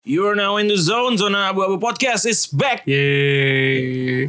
[0.00, 1.20] You are now in the zone.
[1.20, 2.88] Zona Abu Abu Podcast is back.
[2.88, 4.24] Yeay.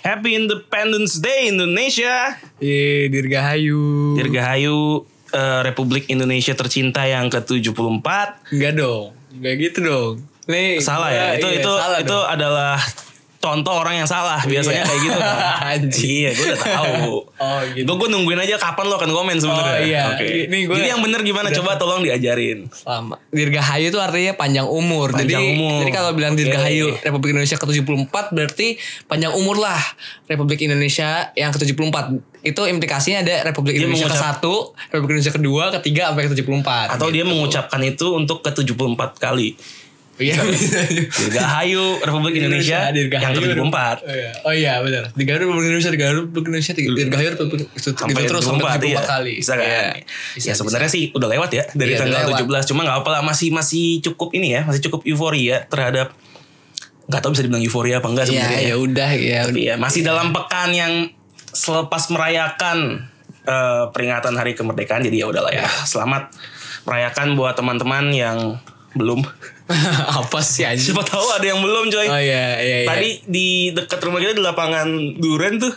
[0.00, 2.40] Happy Independence Day Indonesia.
[2.56, 4.16] Yeay, Dirgahayu.
[4.16, 8.48] Dirgahayu eh, Republik Indonesia tercinta yang ke-74.
[8.48, 9.12] Enggak dong.
[9.36, 10.29] Enggak gitu dong.
[10.50, 11.26] Nih, Salah ya.
[11.32, 12.26] Itu iya, itu salah itu dong.
[12.26, 12.74] adalah
[13.40, 14.36] contoh orang yang salah.
[14.42, 14.84] Biasanya Iya.
[14.84, 15.80] kayak gitu kan.
[16.12, 17.14] Iya, gue udah tahu.
[17.40, 17.88] Oh, gitu.
[17.88, 19.72] Gue nungguin aja kapan lo akan komen sebenarnya.
[19.72, 20.02] Oh, iya.
[20.12, 20.28] Oke.
[20.44, 21.48] Ini gua- Jadi yang bener gimana?
[21.48, 22.68] Coba tolong diajarin.
[22.84, 23.16] Lama.
[23.30, 25.08] Dirgahayu itu artinya panjang umur.
[25.10, 25.80] Panjang jadi, umur.
[25.80, 26.44] jadi kalau bilang Oke.
[26.44, 29.80] Dirgahayu Republik Indonesia ke-74 berarti panjang umur lah
[30.26, 31.96] Republik Indonesia yang ke-74.
[32.42, 36.68] Itu implikasinya ada Republik Dia Indonesia mengucap- ke-1, Republik Indonesia kedua, ketiga sampai ke-74.
[36.92, 37.30] Atau dia Gitu.
[37.30, 39.56] mengucapkan itu untuk ke-74 kali.
[40.20, 40.36] Iya.
[41.08, 44.04] Dirgahayu Republik Indonesia, yang ke-74.
[44.04, 45.08] Oh iya, oh iya benar.
[45.16, 49.00] Dirgahayu Republik Indonesia, Dirgahayu Republik Indonesia, Dirgahayu Republik itu sampai terus sampai 74, 74 iya.
[49.08, 49.32] kali.
[49.40, 49.64] Bisa kan?
[49.64, 49.84] Iya.
[50.36, 52.64] ya sebenarnya sih udah lewat ya dari Iya, tanggal lewat.
[52.68, 56.12] 17 cuma nggak apa-apa lah masih masih cukup ini ya, masih cukup euforia terhadap
[57.10, 58.60] nggak tahu bisa dibilang euforia apa enggak Iya, sebenarnya.
[58.62, 59.40] ya udah ya.
[59.48, 60.92] Tapi ya masih dalam pekan yang
[61.50, 63.08] selepas merayakan
[63.48, 65.66] eh, peringatan hari kemerdekaan jadi ya udahlah ya.
[65.88, 66.30] Selamat
[66.86, 68.38] merayakan buat teman-teman yang
[68.94, 69.22] belum.
[70.20, 70.92] Apa sih anjing?
[70.92, 72.06] Siapa tahu ada yang belum coy.
[72.06, 72.88] Oh iya, iya, iya.
[72.88, 74.86] Tadi di dekat rumah kita di lapangan
[75.18, 75.72] Duren tuh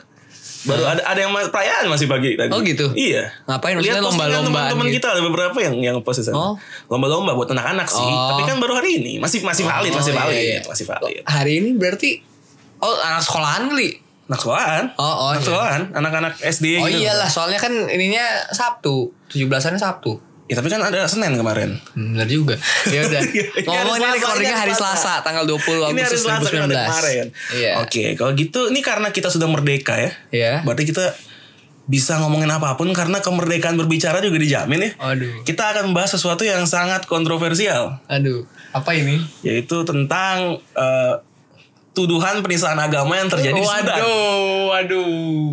[0.64, 2.52] baru ada ada yang perayaan masih pagi tadi.
[2.56, 2.96] Oh, gitu?
[2.96, 3.28] Iya.
[3.52, 3.76] Ngapain?
[3.76, 4.96] Lihat Maksudnya lomba-lombaan teman-teman gitu?
[5.04, 6.40] kita ada beberapa yang yang post di sana.
[6.40, 6.54] Oh.
[6.88, 8.00] Lomba-lomba buat anak-anak sih.
[8.00, 8.30] Oh.
[8.36, 10.60] Tapi kan baru hari ini masih masih valid, Oh, masih iya, valid, iya.
[10.64, 11.22] masih valid.
[11.28, 12.24] Hari ini berarti
[12.80, 13.90] oh anak sekolahan kali.
[14.32, 14.84] Anak sekolahan.
[14.96, 15.48] Oh, oh, anak iya.
[15.52, 17.04] sekolahan, anak-anak SD Oh gitu.
[17.04, 18.24] iyalah, soalnya kan ininya
[18.56, 20.16] Sabtu, 17-annya Sabtu.
[20.54, 21.82] Ya, tapi kan ada Senin kemarin.
[21.98, 22.54] Hmm, benar juga.
[22.86, 23.22] Ya udah.
[23.26, 26.62] Ini hari Ngomong ini Selasa, recordingnya hari Selasa, tanggal 20 Ini hari Agustus Selasa kan
[26.62, 26.86] ada 2019.
[26.86, 27.26] kemarin.
[27.58, 27.72] Iya.
[27.82, 30.12] Oke, kalau gitu ini karena kita sudah merdeka ya.
[30.30, 30.54] Iya.
[30.62, 31.10] Berarti kita
[31.84, 34.90] bisa ngomongin apa pun karena kemerdekaan berbicara juga dijamin ya.
[35.02, 35.42] Aduh.
[35.42, 39.26] Kita akan membahas sesuatu yang sangat kontroversial, Aduh, apa ini?
[39.42, 41.14] yaitu tentang eh,
[41.92, 44.00] tuduhan penistaan agama yang terjadi di Sudan.
[44.00, 45.46] Waduh, waduh.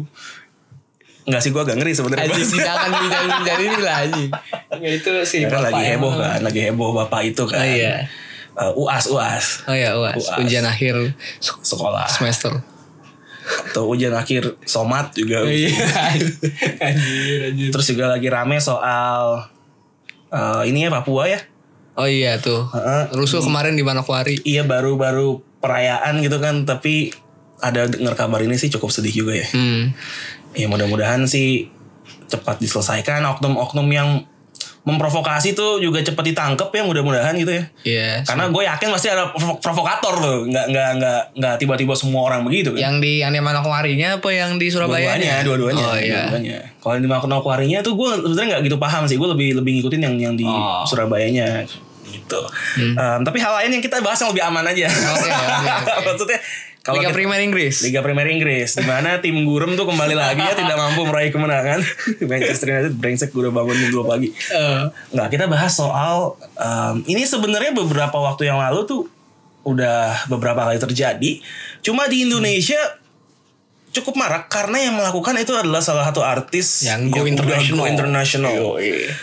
[1.31, 2.27] Enggak sih, gua agak ngeri sebenarnya.
[2.29, 4.29] Jangan jangan jadi ini lah anjing.
[4.69, 5.41] Enggak itu sih.
[5.41, 6.23] Ya bapak lagi heboh emang.
[6.27, 7.57] kan, lagi heboh bapak itu kan.
[7.57, 7.95] Oh, iya.
[8.51, 10.19] Eh, uas uas Oh ya, uas.
[10.19, 10.37] Uas.
[10.39, 12.51] Ujian akhir se- sekolah semester.
[13.71, 15.43] atau ujian akhir somat juga.
[15.43, 15.71] Iya.
[16.83, 17.71] anjir, anjir.
[17.71, 19.47] Terus juga lagi rame soal
[20.29, 21.41] eh, ini ya Papua ya.
[21.95, 22.67] Oh iya tuh.
[22.71, 23.11] Heeh.
[23.13, 24.39] Rusuh kemarin di Manokwari.
[24.43, 27.11] Iya baru-baru perayaan gitu kan, tapi
[27.59, 29.47] ada dengar kabar ini sih cukup sedih juga ya.
[29.53, 29.93] Hmm.
[30.53, 31.71] Ya mudah-mudahan sih
[32.27, 34.09] cepat diselesaikan oknum-oknum yang
[34.81, 37.65] memprovokasi tuh juga cepat ditangkap ya mudah-mudahan gitu ya.
[37.85, 38.11] Iya.
[38.25, 42.43] Karena gue yakin pasti ada provo- provokator tuh, nggak nggak nggak nggak tiba-tiba semua orang
[42.43, 42.81] begitu kan.
[42.81, 45.15] yang di yang di Manokwarinya apa yang di Surabaya?
[45.15, 46.15] Dua-duanya, dua-duanya, Oh iya.
[46.25, 46.59] dua-duanya.
[46.79, 49.17] Kalau yang di Manokwarinya tuh gue sebenarnya nggak gitu paham sih.
[49.21, 50.81] Gue lebih lebih ngikutin yang yang di Oh.
[50.83, 51.61] Surabayanya
[52.09, 52.41] gitu.
[52.97, 54.89] Em, tapi hal lain yang kita bahas yang lebih aman aja.
[54.89, 55.93] Oke, oke, oke.
[56.09, 56.39] Maksudnya
[56.81, 57.85] kalau Liga Primer Inggris.
[57.85, 61.85] Liga Premier Inggris di mana tim Gurem tuh kembali lagi ya tidak mampu meraih kemenangan.
[62.31, 64.29] Manchester United brengsek gue udah bangun jam 2 pagi.
[64.33, 64.83] Eh,
[65.13, 69.03] Nggak, kita bahas soal em, ini sebenarnya beberapa waktu yang lalu tuh
[69.69, 71.33] udah beberapa kali terjadi.
[71.85, 72.81] Cuma di Indonesia
[73.91, 77.77] cukup marak karena yang melakukan itu adalah salah satu artis Yang go international.
[77.77, 78.55] go international.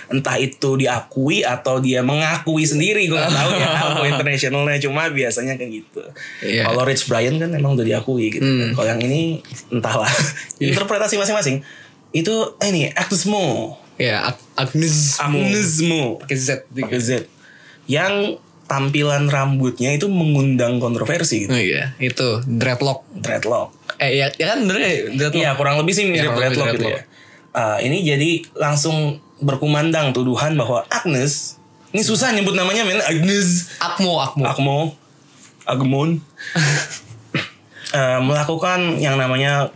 [0.07, 5.55] Entah itu diakui atau dia mengakui sendiri gue gak tahu ya go internationalnya cuma biasanya
[5.55, 6.03] kayak gitu.
[6.41, 6.67] Iya.
[6.67, 8.43] Kalau Rich Brian kan emang udah diakui gitu.
[8.43, 8.75] Hmm.
[8.75, 9.39] Kalau yang ini
[9.69, 10.11] entahlah
[10.59, 11.63] interpretasi masing-masing.
[12.09, 13.75] Itu eh, ini Agnes Mo.
[13.95, 16.19] ya Ag- Agnes Agnes Mo.
[16.19, 16.47] pakai Z.
[16.67, 17.09] Pakai Z.
[17.85, 21.51] Yang tampilan rambutnya itu mengundang kontroversi gitu.
[21.51, 23.07] Oh iya, itu dreadlock.
[23.15, 23.71] Dreadlock.
[23.97, 25.41] Eh ya, ya kan bener ya dreadlock.
[25.41, 27.01] Iya kurang lebih sih mirip lebih dreadlock gitu ya.
[27.57, 31.57] Ah, ini jadi langsung berkumandang tuduhan bahwa Agnes
[31.93, 34.43] ini susah nyebut namanya men Agnes Akmo, Akmo.
[34.45, 34.77] Akmo
[35.65, 36.09] Agmon
[37.87, 39.71] Eh, melakukan yang namanya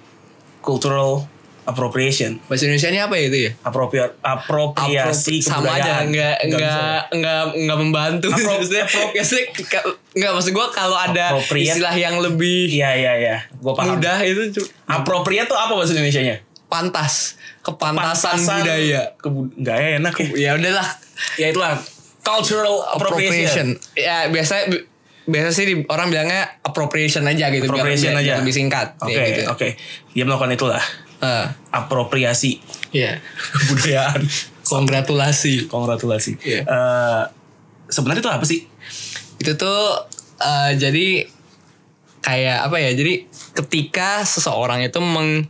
[0.59, 1.23] cultural
[1.71, 3.51] appropriation Bahasa Indonesia ini apa ya itu ya?
[3.61, 6.05] apropria apropriasi Apro- sama aja kebudayaan.
[6.07, 6.75] nggak Nggak bisa.
[6.77, 11.67] nggak nggak nggak membantu Apro- Maksudnya, apropriasi ka- nggak maksud gue kalau ada Appropriate.
[11.71, 13.95] istilah yang lebih Iya iya iya, gue paham.
[13.95, 16.37] mudah itu Appropriate tuh apa bahasa Indonesia-nya?
[16.67, 20.27] pantas kepantasan budaya Kebu- nggak enak ya.
[20.33, 20.87] ya udahlah
[21.35, 21.75] Ya itulah
[22.21, 23.75] cultural appropriation.
[23.75, 24.71] appropriation ya biasa
[25.23, 28.33] biasa sih di- orang bilangnya appropriation aja gitu Appropriation biar aja.
[28.39, 29.67] lebih singkat Oke kayak gitu oke.
[30.11, 30.81] Dia melakukan itulah
[31.21, 32.57] Eh, apropriasi
[32.91, 33.21] Iya.
[33.53, 34.21] kebudayaan.
[34.65, 35.69] Kongratulasi.
[35.69, 36.31] Kongratulasi.
[36.41, 36.61] Iya.
[36.65, 37.23] Eh,
[37.87, 38.65] sebenarnya itu apa sih?
[39.37, 40.09] Itu tuh
[40.41, 41.29] eh, jadi
[42.21, 42.91] kayak apa ya?
[42.93, 45.45] Jadi ketika seseorang itu meng,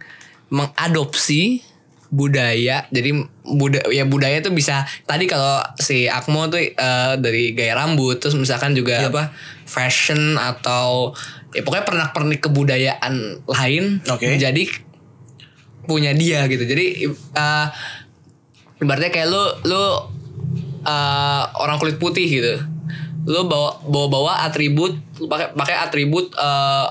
[0.51, 1.63] mengadopsi
[2.11, 7.79] budaya, jadi budaya ya budaya itu bisa tadi kalau si Akmo tuh eh, dari gaya
[7.79, 9.31] rambut, terus misalkan juga apa
[9.63, 11.15] fashion atau
[11.55, 14.35] ya pokoknya pernak-pernik kebudayaan lain Oke.
[14.35, 14.63] jadi
[15.85, 16.63] punya dia gitu.
[16.63, 17.65] Jadi eh,
[18.81, 19.83] ibaratnya kayak lu lu
[20.85, 22.55] eh, orang kulit putih gitu.
[23.25, 26.87] Lu bawa bawa bawa atribut lu pakai pakai atribut eh,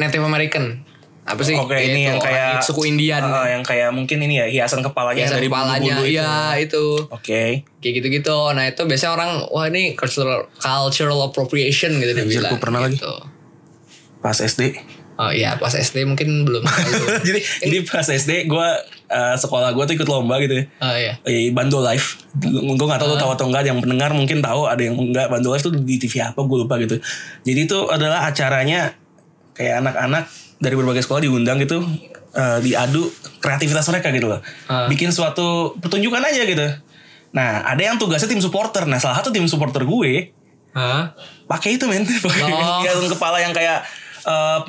[0.00, 0.82] Native American.
[1.22, 1.54] Apa sih?
[1.54, 3.22] Oke, ini yang kayak suku Indian.
[3.22, 6.18] Ah, yang kayak mungkin ini ya hiasan kepalanya Hiasan yang dari kepalanya bulu-bulu itu.
[6.18, 6.84] ya itu.
[7.14, 7.42] Oke.
[7.78, 8.38] Kayak gitu-gitu.
[8.50, 12.58] Nah, itu biasanya orang wah ini cultural cultural appropriation gitu dia bilang.
[12.58, 12.98] pernah lagi.
[12.98, 13.14] gitu.
[14.18, 14.74] Pas SD.
[15.14, 16.64] Oh iya, pas SD mungkin belum.
[17.28, 18.68] jadi jadi pas SD gue
[19.12, 20.64] sekolah gue tuh ikut lomba gitu ya.
[20.80, 21.12] oh iya.
[21.22, 22.24] Eh, Bando Live.
[22.42, 23.68] Gue gak tahu lu tahu atau enggak.
[23.68, 24.64] Yang pendengar mungkin tahu.
[24.64, 25.28] Ada yang enggak.
[25.28, 26.96] Bando Live tuh di TV apa gue lupa gitu.
[27.44, 28.96] Jadi itu adalah acaranya
[29.52, 30.24] kayak anak-anak
[30.58, 31.84] dari berbagai sekolah diundang gitu.
[32.32, 34.40] eh, diadu kreativitas mereka gitu loh.
[34.64, 34.88] Ah.
[34.88, 36.64] Bikin suatu pertunjukan aja gitu.
[37.36, 38.88] Nah ada yang tugasnya tim supporter.
[38.88, 40.32] Nah salah satu tim supporter gue
[40.72, 41.12] Hah?
[41.44, 42.08] pakai itu men.
[42.24, 43.12] Pakai Oh.
[43.12, 43.84] kepala yang kayak
[44.24, 44.60] eh,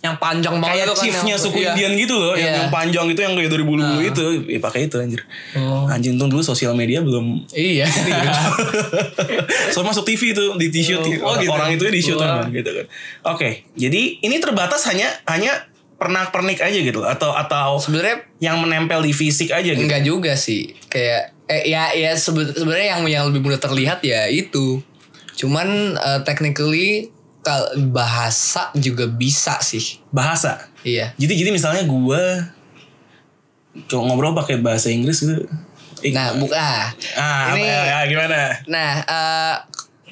[0.00, 1.70] Yang panjang banget kayak kan chiefnya suku iya.
[1.70, 2.56] Indian gitu loh yang, Iya.
[2.56, 5.20] yang panjang itu yang kayak dari bulu-bulu itu ya, pakai itu anjir
[5.52, 5.84] Oh.
[5.86, 7.84] anjing tuh dulu sosial media belum Iya.
[9.74, 11.50] so masuk TV itu di t-shirt Oh, gitu.
[11.50, 12.46] orang itu di shoot Wah.
[12.46, 12.86] gitu kan
[13.28, 19.12] oke jadi ini terbatas hanya hanya pernak-pernik aja gitu atau atau Sebenarnya yang menempel di
[19.12, 20.72] fisik aja gitu enggak juga sih.
[20.88, 24.80] Kayak eh, ya ya sebe- sebenarnya yang yang lebih mudah terlihat ya itu.
[25.36, 27.12] Cuman eh, technically
[27.86, 29.98] bahasa juga bisa sih.
[30.10, 31.16] bahasa Iya.
[31.16, 32.20] jadi jadi misalnya gua
[33.86, 35.46] kalau ngobrol pakai bahasa Inggris gitu
[36.00, 36.56] eh, Nah, buka.
[37.14, 38.90] ah ini- apa ya, gimana Nah,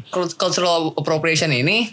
[0.09, 1.91] cult- cultural appropriation ini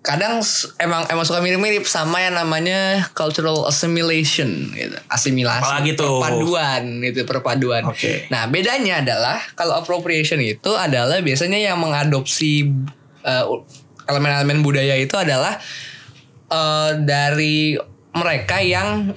[0.00, 0.40] kadang
[0.78, 4.96] emang emang suka mirip-mirip sama yang namanya cultural assimilation gitu.
[5.06, 5.60] Asimilasi.
[5.60, 6.20] Apalagi tuh?
[6.20, 7.82] Perpaduan itu perpaduan.
[7.84, 8.24] Oke.
[8.28, 12.72] Nah, bedanya adalah kalau appropriation itu adalah biasanya yang mengadopsi
[13.20, 13.44] eh,
[14.10, 15.56] elemen-elemen budaya itu adalah
[16.46, 17.78] eh, dari
[18.10, 19.14] mereka yang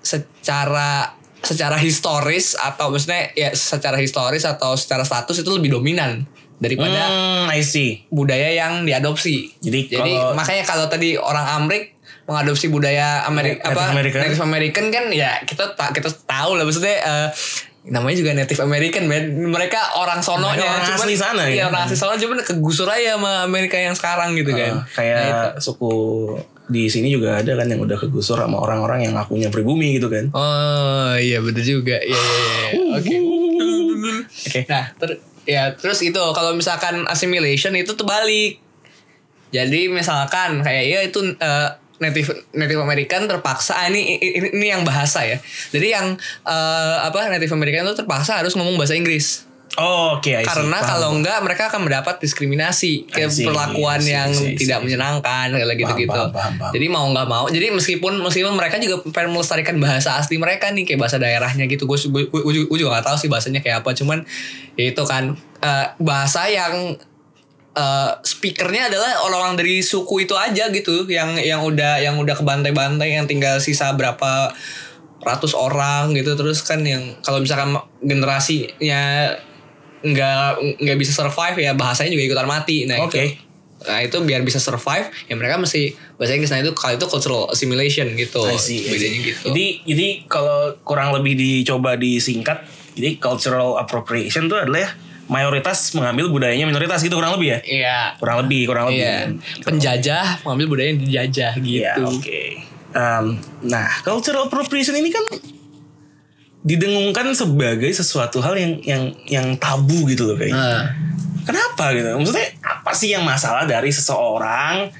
[0.00, 6.28] secara secara historis atau maksudnya ya secara historis atau secara status itu lebih dominan
[6.60, 9.56] daripada hmm, I see budaya yang diadopsi.
[9.58, 11.96] Jadi Jadi kalau- makanya kalau tadi orang Amrik
[12.28, 14.20] mengadopsi budaya Amerika Native apa American.
[14.22, 17.28] Native American kan ya kita ta- kita tahu lah maksudnya eh,
[17.90, 19.50] namanya juga Native American man.
[19.50, 21.74] Mereka orang sononya orang asli sana, iya, ya.
[21.74, 24.80] orang asli sono cuman kegusur aja sama Amerika yang sekarang gitu kan.
[24.80, 25.92] Uh, kayak suku
[26.70, 30.30] di sini juga ada kan yang udah kegusur sama orang-orang yang ngakunya pribumi gitu kan.
[30.30, 31.98] Oh iya bener juga.
[31.98, 32.82] Iya iya iya.
[32.94, 33.16] Oke.
[34.30, 34.60] Oke.
[34.70, 38.62] Nah, ter- ya terus itu kalau misalkan assimilation itu terbalik.
[39.50, 41.68] Jadi misalkan kayak ya itu eh,
[42.00, 45.36] native native American terpaksa ah, ini, ini ini yang bahasa ya.
[45.70, 46.16] Jadi yang
[46.48, 49.50] eh, apa native American itu terpaksa harus ngomong bahasa Inggris.
[49.78, 50.42] Oh, oke, see.
[50.42, 55.78] Karena kalau enggak mereka akan mendapat diskriminasi see, perlakuan see, yang see, tidak menyenangkan kayak
[55.78, 56.10] gitu-gitu.
[56.10, 56.72] paham, paham, paham.
[56.74, 60.82] Jadi mau nggak mau, jadi meskipun meskipun mereka juga pengen melestarikan bahasa asli mereka nih
[60.82, 61.86] kayak bahasa daerahnya gitu.
[61.86, 63.94] Gue gue, gue, gue juga nggak tahu sih bahasanya kayak apa.
[63.94, 64.26] Cuman
[64.74, 66.98] ya itu kan eh, bahasa yang
[67.76, 73.16] eh, speakernya adalah orang-orang dari suku itu aja gitu, yang yang udah yang udah kebantai-bantai
[73.18, 74.54] yang tinggal sisa berapa
[75.20, 79.36] ratus orang gitu terus kan yang kalau misalkan generasinya
[80.00, 83.20] nggak nggak bisa survive ya bahasanya juga ikutan mati nah Oke.
[83.20, 83.24] itu
[83.80, 87.42] nah itu biar bisa survive ya mereka mesti bahasa Inggris nah itu kalau itu cultural
[87.48, 88.92] assimilation gitu I see, I see.
[88.92, 92.60] bedanya gitu Jadi jadi kalau kurang lebih dicoba disingkat,
[92.92, 94.90] jadi cultural appropriation itu adalah ya,
[95.30, 97.58] mayoritas mengambil budayanya minoritas gitu kurang lebih ya.
[97.62, 98.98] iya Kurang lebih, kurang lebih.
[98.98, 99.16] iya
[99.62, 101.62] penjajah mengambil budaya yang dijajah Iya,
[101.94, 102.42] gitu oke.
[102.90, 103.26] Em,
[103.62, 105.22] nah, cultural appropriation ini kan
[106.60, 110.58] didengungkan sebagai sesuatu hal yang yang yang tabu gitu loh kayaknya.
[110.58, 110.84] Nah,
[111.40, 112.04] Kenapa gitu?
[112.12, 114.92] Maksudnya apa sih yang masalah dari seseorang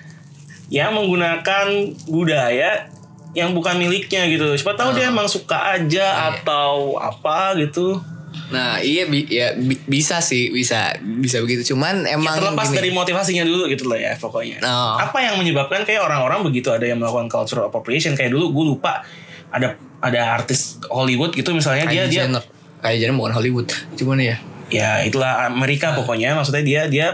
[0.69, 1.67] yang menggunakan
[2.07, 2.89] budaya
[3.33, 4.57] yang bukan miliknya gitu?
[4.57, 8.01] Siapa tahu dia emang suka aja atau apa gitu.
[8.49, 12.77] Nah iya bi- ya bi- bisa sih bisa bisa begitu cuman emang Terlepas gini.
[12.77, 14.59] dari motivasinya dulu gitu loh ya pokoknya.
[14.61, 14.97] Oh.
[14.97, 19.05] Apa yang menyebabkan kayak orang-orang begitu ada yang melakukan cultural appropriation kayak dulu gue lupa
[19.49, 22.43] ada ada artis Hollywood gitu misalnya dia Kylie dia Jenner.
[22.81, 27.07] Kylie Jenner bukan Hollywood cuman ya ya itulah Amerika pokoknya maksudnya dia dia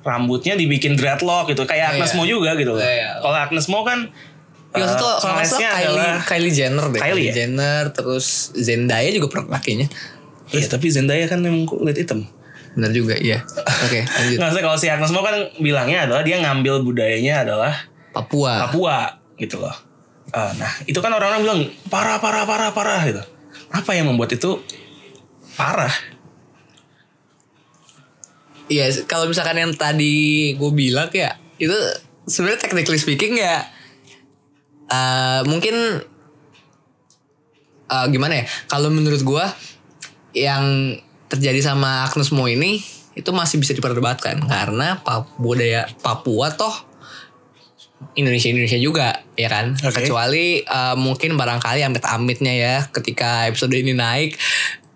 [0.00, 2.16] rambutnya dibikin dreadlock gitu kayak Agnes Iya.
[2.16, 2.80] Mo juga gitu loh.
[2.80, 3.20] Iya.
[3.20, 4.08] Kalau Agnes Mo kan
[4.68, 7.00] Ya, tuh kalau Kylie, adalah Kylie Jenner deh.
[7.00, 7.34] Kylie Kylie, ya?
[7.34, 9.88] Jenner terus Zendaya juga pernah pakainya.
[10.52, 12.24] Iya tapi Zendaya kan memang kulit hitam.
[12.78, 16.38] benar juga iya oke lanjut Nggak usah kalau si Agnes Mo kan bilangnya adalah dia
[16.38, 17.74] ngambil budayanya adalah
[18.14, 19.74] Papua Papua gitu loh.
[20.30, 23.22] Ah, nah itu kan orang-orang bilang parah parah parah parah gitu.
[23.72, 24.60] Apa yang membuat itu
[25.56, 25.90] parah?
[28.68, 31.72] Iya, kalau misalkan yang tadi gue bilang ya itu
[32.28, 33.64] sebenarnya technically speaking ya
[34.86, 36.04] eh, mungkin
[37.88, 38.44] eh, gimana ya?
[38.68, 39.44] Kalau menurut gue
[40.38, 40.94] yang
[41.26, 42.80] terjadi sama Agnes Mo ini
[43.12, 45.02] itu masih bisa diperdebatkan karena
[45.36, 46.72] budaya Papua toh
[48.14, 50.02] Indonesia Indonesia juga ya kan Oke.
[50.02, 54.38] kecuali eh, mungkin barangkali amit-amitnya ya ketika episode ini naik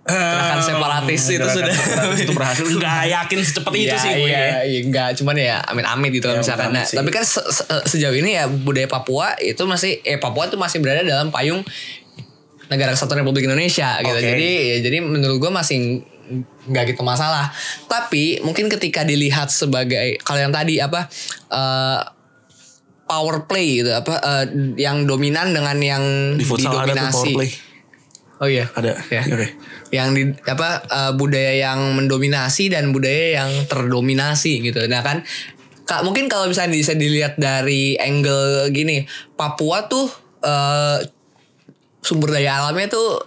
[0.02, 2.64] gerakan separatis itu Gerakan sudah separatis itu berhasil.
[2.75, 4.26] Nggak yakin secepat itu Iya, sih gue.
[4.26, 6.75] Iya, iya, enggak, cuman ya amit-amit gitu Ya, misalkan.
[6.75, 10.58] Nah, tapi kan se- se- sejauh ini ya budaya Papua itu masih eh Papua itu
[10.58, 11.62] masih berada dalam payung
[12.73, 14.17] negara kesatuan Republik Indonesia gitu.
[14.17, 14.25] Oke.
[14.25, 16.00] Jadi ya jadi menurut gue masih
[16.69, 17.52] nggak gitu masalah.
[17.87, 21.07] Tapi mungkin ketika dilihat sebagai kalau yang tadi apa
[21.52, 22.00] eh,
[23.05, 24.45] power play gitu apa eh,
[24.81, 26.05] yang dominan dengan yang
[26.41, 27.12] Di futsal ada tuh didominasi.
[27.12, 27.50] power play.
[28.43, 28.67] Oh iya.
[28.75, 28.93] Ada.
[29.12, 29.23] Ya.
[29.29, 29.49] Oke.
[29.93, 34.88] Yang di apa eh, budaya yang mendominasi dan budaya yang terdominasi gitu.
[34.88, 35.21] Nah kan
[35.83, 39.02] Kak, mungkin kalau misalnya bisa dilihat dari angle gini,
[39.35, 40.07] Papua tuh
[40.41, 40.99] eh,
[42.02, 43.23] sumber daya alamnya tuh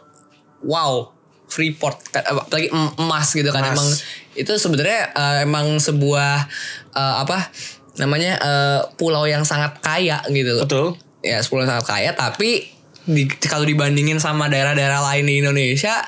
[0.68, 1.10] wow,
[1.48, 3.74] Freeport eh, apalagi em- emas gitu kan Emas.
[3.74, 3.90] emang
[4.36, 6.46] itu sebenarnya eh, emang sebuah
[6.92, 7.50] eh, apa
[7.96, 10.88] namanya eh, pulau yang sangat kaya gitu loh Betul.
[11.24, 12.68] ya 10 sangat kaya tapi
[13.06, 16.04] di, kalau dibandingin sama daerah-daerah lain di Indonesia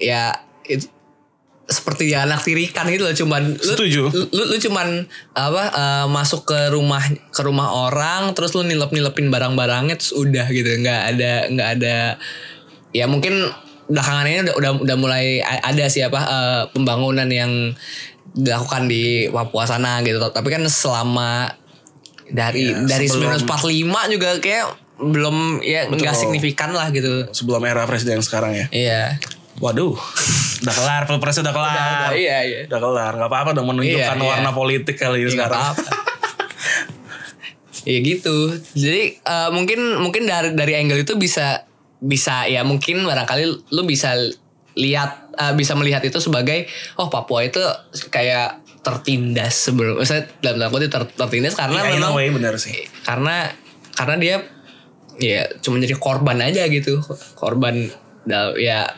[0.00, 0.32] ya
[0.66, 0.88] itu
[1.70, 4.10] seperti ya anak tirikan gitu loh cuman lu, Setuju.
[4.10, 6.98] lu, lu, lu cuman apa eh, masuk ke rumah
[7.30, 11.96] ke rumah orang terus lu nilep-nilepin barang-barangnya terus udah gitu nggak ada nggak ada
[12.90, 13.46] ya mungkin
[13.86, 17.70] belakangan ini udah udah, udah mulai ada sih apa eh, pembangunan yang
[18.32, 21.54] dilakukan di Papua sana gitu tapi kan selama
[22.26, 24.66] dari Ya, dari sebelum- 1945 juga kayak
[25.00, 26.20] belum ya nggak Betul.
[26.20, 28.66] signifikan lah gitu Sebelum era presiden sekarang ya.
[28.70, 29.02] iya
[29.60, 29.94] Waduh.
[30.64, 31.72] udah kelar, pilpres udah kelar.
[31.72, 32.58] Udah, udah, iya, iya.
[32.66, 33.12] Udah kelar.
[33.14, 34.30] Gak apa-apa dong menunjukkan Iya, iya.
[34.34, 35.60] warna politik kali ini Ya, nggak sekarang.
[35.62, 35.90] apa-apa.
[37.90, 38.36] ya gitu.
[38.72, 41.64] Jadi eh, mungkin mungkin dari dari angle itu bisa
[41.96, 44.16] bisa ya mungkin barangkali lu bisa
[44.74, 47.60] lihat eh, bisa melihat itu sebagai oh Papua itu
[48.08, 52.88] kayak tertindas sebelum saya dalam tanda kutip ter- tertindas karena a memang way bener sih.
[53.04, 53.52] karena
[53.92, 54.36] karena dia
[55.20, 56.96] ya cuma jadi korban aja gitu
[57.36, 57.92] korban
[58.56, 58.88] ya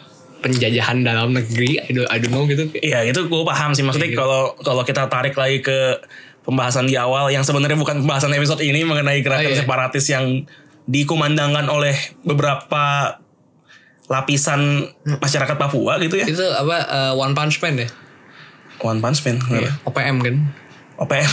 [0.42, 4.11] penjajahan dalam negeri I don't, I don't know gitu Iya itu gue paham sih maksudnya
[4.11, 4.18] gitu.
[4.18, 6.02] kalau kalau kita tarik lagi ke
[6.42, 9.61] pembahasan di awal yang sebenarnya bukan pembahasan episode ini mengenai gerakan Oh, iya.
[9.61, 10.42] separatis yang
[10.84, 13.16] dikumandangkan oleh beberapa
[14.04, 16.26] lapisan masyarakat Papua gitu ya.
[16.26, 17.88] itu apa eh, One Punch Man ya
[18.80, 19.38] One Punch Man.
[19.38, 20.37] Iya, OPM kan
[20.99, 21.30] OPM.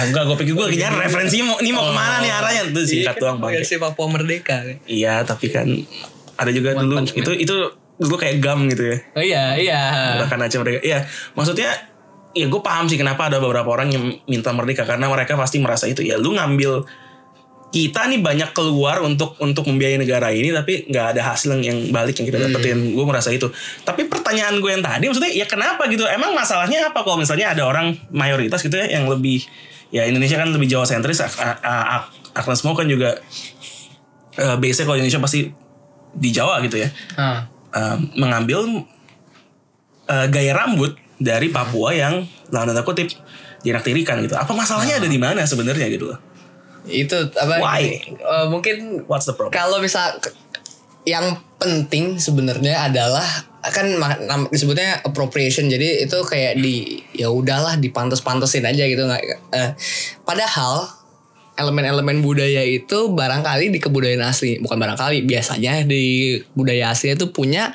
[0.00, 2.82] Enggak, gue pikir gue lagi nyari referensinya mau, ini mau ke mana nih arahnya tuh
[2.82, 3.50] singkat Iya, doang bang.
[3.54, 4.58] versi Papua Merdeka?
[4.84, 5.66] Iya tapi kan
[6.38, 6.94] ada juga One dulu.
[7.10, 7.56] Itu itu
[7.98, 8.96] dulu kayak gam gitu ya.
[9.18, 9.80] Oh iya iya.
[10.22, 10.80] Gerakan Aceh Merdeka.
[10.86, 10.98] Iya,
[11.34, 11.70] maksudnya
[12.32, 15.90] ya gue paham sih kenapa ada beberapa orang yang minta merdeka karena mereka pasti merasa
[15.90, 16.06] itu.
[16.06, 16.86] Ya lu ngambil
[17.68, 22.16] kita nih banyak keluar untuk untuk membiayai negara ini tapi nggak ada hasil yang, balik
[22.16, 22.94] yang kita dapetin.
[22.94, 23.50] Gue merasa itu.
[23.82, 26.06] Tapi pertanyaan gue yang tadi maksudnya ya kenapa gitu?
[26.06, 29.42] Emang masalahnya apa kalau misalnya ada orang mayoritas gitu ya yang lebih
[29.90, 31.20] ya Indonesia kan lebih Jawa sentris
[32.38, 33.18] Agnes Mo kan juga
[34.38, 35.67] eh, base kalau Indonesia pasti
[36.18, 37.46] di Jawa gitu ya Ah.
[37.70, 38.82] uh, mengambil
[40.06, 43.10] uh, gaya rambut dari Papua yang dalam tanda kutip
[43.58, 44.38] dinaktirikan gitu.
[44.38, 46.18] Apa masalahnya ada di mana sebenarnya gitu loh?
[46.88, 48.00] itu apa Why?
[48.00, 49.52] eh, mungkin What's the problem?
[49.52, 50.16] kalau misal
[51.04, 53.24] yang penting sebenarnya adalah
[53.60, 53.92] kan
[54.48, 59.20] disebutnya appropriation jadi itu kayak di ya udahlah dipantes-pantesin aja gitu nggak
[59.52, 59.70] eh,
[60.24, 60.88] padahal
[61.58, 67.74] elemen-elemen budaya itu barangkali di kebudayaan asli bukan barangkali biasanya di budaya asli itu punya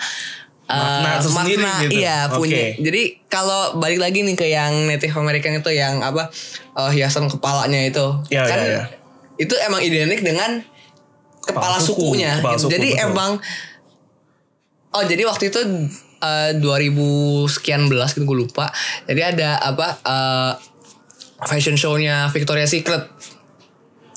[0.65, 0.73] eh,
[1.03, 1.91] Makna tersendiri gitu.
[1.99, 2.39] iya Oke.
[2.39, 6.31] punya jadi kalau balik lagi nih ke yang Native American itu yang apa
[6.79, 8.83] eh, hiasan kepalanya itu Iya, kan iya, iya.
[9.35, 10.63] itu emang identik dengan
[11.43, 13.05] kepala, Kepala suku, sukunya kepala suku, jadi betul.
[13.11, 13.31] emang
[14.95, 15.59] oh jadi waktu itu
[16.23, 18.71] eh, 2000 sekian belas gitu gue lupa
[19.03, 20.53] jadi ada apa eh,
[21.43, 23.03] fashion show-nya Victoria's Secret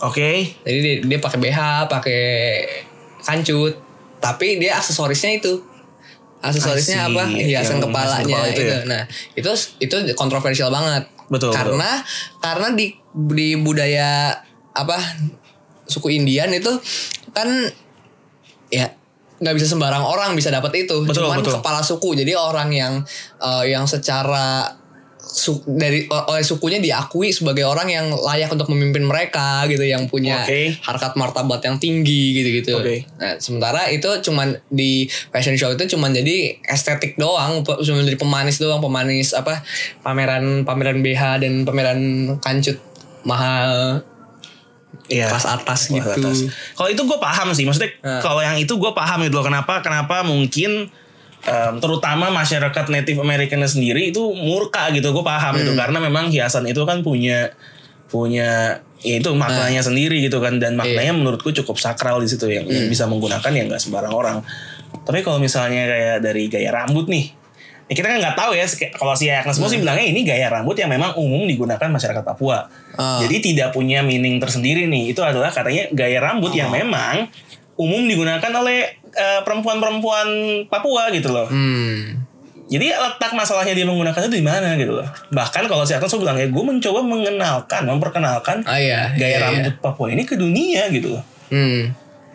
[0.05, 2.25] Oke, jadi dia, dia pakai BH pakai
[3.25, 3.75] kancut
[4.21, 5.61] tapi dia aksesorisnya itu
[6.41, 8.81] aksesorisnya apa hiasan Yang kepalanya kepala itu itu, ya?
[8.85, 9.03] nah
[9.35, 9.51] itu
[9.81, 12.05] itu kontroversial banget Betul, karena
[12.39, 14.37] karena di di budaya
[14.77, 15.01] apa
[15.89, 16.71] suku Indian itu
[17.35, 17.49] kan
[18.71, 18.87] ya
[19.37, 21.05] nggak bisa sembarang orang bisa dapat itu.
[21.05, 21.61] Betul, Cuman betul.
[21.61, 22.17] kepala suku.
[22.17, 22.95] Jadi orang yang
[23.43, 24.71] eh, yang secara
[25.27, 30.41] su- dari oleh sukunya diakui sebagai orang yang layak untuk memimpin mereka gitu, yang punya
[30.41, 30.79] Oke.
[30.81, 32.79] harkat martabat yang tinggi gitu-gitu.
[32.79, 33.05] Oke.
[33.17, 38.57] Nah, sementara itu cuman di fashion show itu cuman jadi estetik doang, cuma jadi pemanis
[38.57, 39.61] doang, pemanis apa
[40.01, 42.01] pameran pameran BH dan pameran
[42.39, 42.79] kancut
[43.23, 44.01] mahal
[45.07, 45.31] Iya.
[45.31, 46.11] kelas atas gitu.
[46.75, 48.19] Kalau itu gue paham sih, maksudnya Nah.
[48.19, 50.91] kalau yang itu gue paham gitu loh kenapa kenapa mungkin
[51.47, 55.63] em, terutama masyarakat Native American sendiri itu murka gitu, gue paham Hmm.
[55.63, 57.55] itu karena memang hiasan itu kan punya
[58.07, 59.87] punya ya itu maknanya Nah.
[59.87, 62.75] sendiri gitu kan dan maknanya menurutku cukup sakral di situ yang, Hmm.
[62.75, 64.37] yang bisa menggunakan ya nggak sembarang orang.
[65.03, 67.31] Tapi kalau misalnya kayak dari gaya rambut nih,
[67.87, 70.75] ya kita kan nggak tahu ya kalau si Agnes Mo sih bilangnya ini gaya rambut
[70.75, 72.67] yang memang umum digunakan masyarakat Papua.
[72.97, 73.21] Ah.
[73.23, 75.15] Jadi tidak punya meaning tersendiri nih.
[75.15, 77.29] Itu adalah katanya gaya rambut yang memang
[77.77, 80.29] umum digunakan oleh eh, perempuan-perempuan
[80.69, 81.49] Papua gitu loh.
[81.49, 82.25] Hmm.
[82.67, 85.07] Jadi letak masalahnya dia menggunakan itu di mana gitu loh.
[85.31, 89.15] Bahkan kalau si Mo bilang ya gue mencoba mengenalkan, memperkenalkan Oh iya.
[89.15, 91.23] gaya iya, rambut Papua ini ke dunia gitu loh.
[91.49, 91.55] iya.
[91.55, 91.83] Hmm.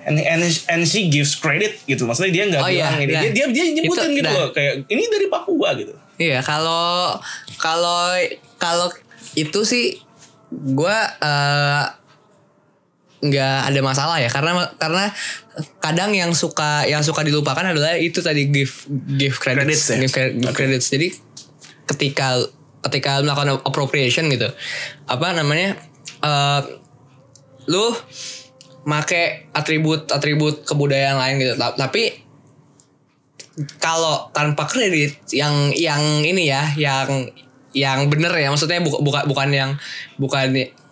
[0.02, 2.10] And, and, and she gives credit gitu.
[2.10, 3.12] Maksudnya dia nggak Oh, bilang iya, ini.
[3.14, 3.22] iya.
[3.22, 4.34] Dia, dia, dia nyebutin Itu, gitu nah.
[4.34, 4.48] loh.
[4.50, 5.94] Kayak ini dari Papua gitu.
[6.18, 7.20] Iya, kalau
[7.62, 8.10] kalau
[8.58, 8.88] kalau
[9.36, 10.02] itu sih
[10.50, 11.84] gua eh,
[13.22, 15.14] nggak ada masalah ya karena karena
[15.78, 19.98] kadang yang suka yang suka dilupakan adalah itu tadi give give Credits credits, ya?
[20.02, 20.90] give, give credits.
[20.90, 21.14] Jadi
[21.86, 22.42] ketika
[22.82, 24.50] ketika melakukan appropriation gitu
[25.06, 25.78] apa namanya
[26.26, 26.62] eh
[27.70, 27.94] lu
[28.90, 32.26] make atribut atribut kebudayaan lain gitu Ta- tapi
[33.78, 37.30] kalau tanpa kredit yang yang ini ya yang
[37.78, 39.72] yang bener ya maksudnya bukan bukan bukan yang
[40.18, 40.50] bukan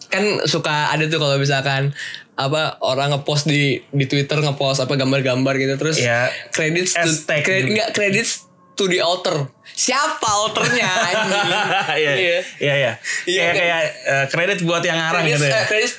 [0.10, 1.94] kan suka ada tuh kalau misalkan
[2.39, 7.43] apa orang ngepost di di Twitter ngepost apa gambar-gambar gitu terus Ya, credits to, hashtag
[7.43, 11.51] credit, enggak credits to the author siapa authornya anjing
[12.00, 12.74] Iya, iya, iya.
[12.74, 12.91] Iya,
[13.27, 13.55] Kayak kan?
[13.58, 15.51] kayak eh, kredit buat yang ngarang gitu ya.
[15.53, 15.96] eh, credits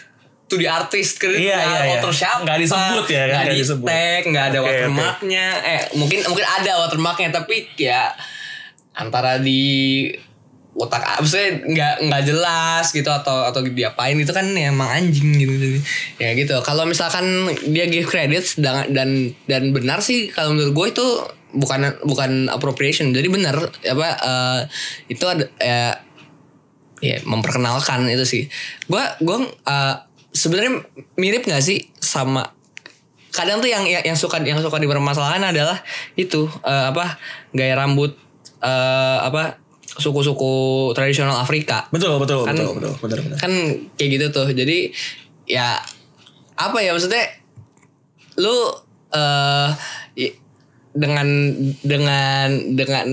[0.46, 1.92] to the artist credit Iya, nggak iya, iya.
[1.94, 3.28] author siapa Nggak disebut ya, kan?
[3.28, 3.86] nggak Nggak di disebut.
[3.86, 4.66] tag nggak ada oke.
[4.66, 8.00] watermarknya eh mungkin mungkin ada watermarknya tapi ya
[8.92, 9.62] antara di
[10.80, 15.52] otak maksudnya nggak nggak jelas gitu atau atau diapain itu kan ya emang anjing gitu.
[15.52, 15.80] Jadi
[16.16, 16.56] ya gitu.
[16.64, 17.24] Kalau misalkan
[17.68, 21.06] dia give credits dan dan dan benar sih kalau menurut gue itu
[21.52, 23.12] bukan bukan appropriation.
[23.12, 24.60] Jadi benar apa eh,
[25.12, 26.00] itu ada ya
[27.00, 28.42] ya memperkenalkan itu sih.
[28.88, 29.94] Gue gue eh,
[30.32, 30.84] sebenarnya
[31.20, 32.56] mirip nggak sih sama
[33.30, 35.78] kadang tuh yang yang, suka yang suka dipermasalahan adalah
[36.18, 37.18] itu eh, apa
[37.54, 38.14] gaya rambut
[38.62, 39.58] eh, apa
[39.92, 40.54] suku-suku
[40.92, 43.38] tradisional Afrika Betul, betul, Kan- betul, betul, benar, benar.
[43.38, 43.52] kan
[43.94, 44.94] kayak gitu tuh jadi
[45.44, 45.82] ya
[46.54, 47.26] apa ya maksudnya
[48.36, 48.54] lu
[49.10, 49.68] eh
[50.16, 50.36] i-
[50.92, 51.26] dengan
[51.80, 53.06] dengan dengan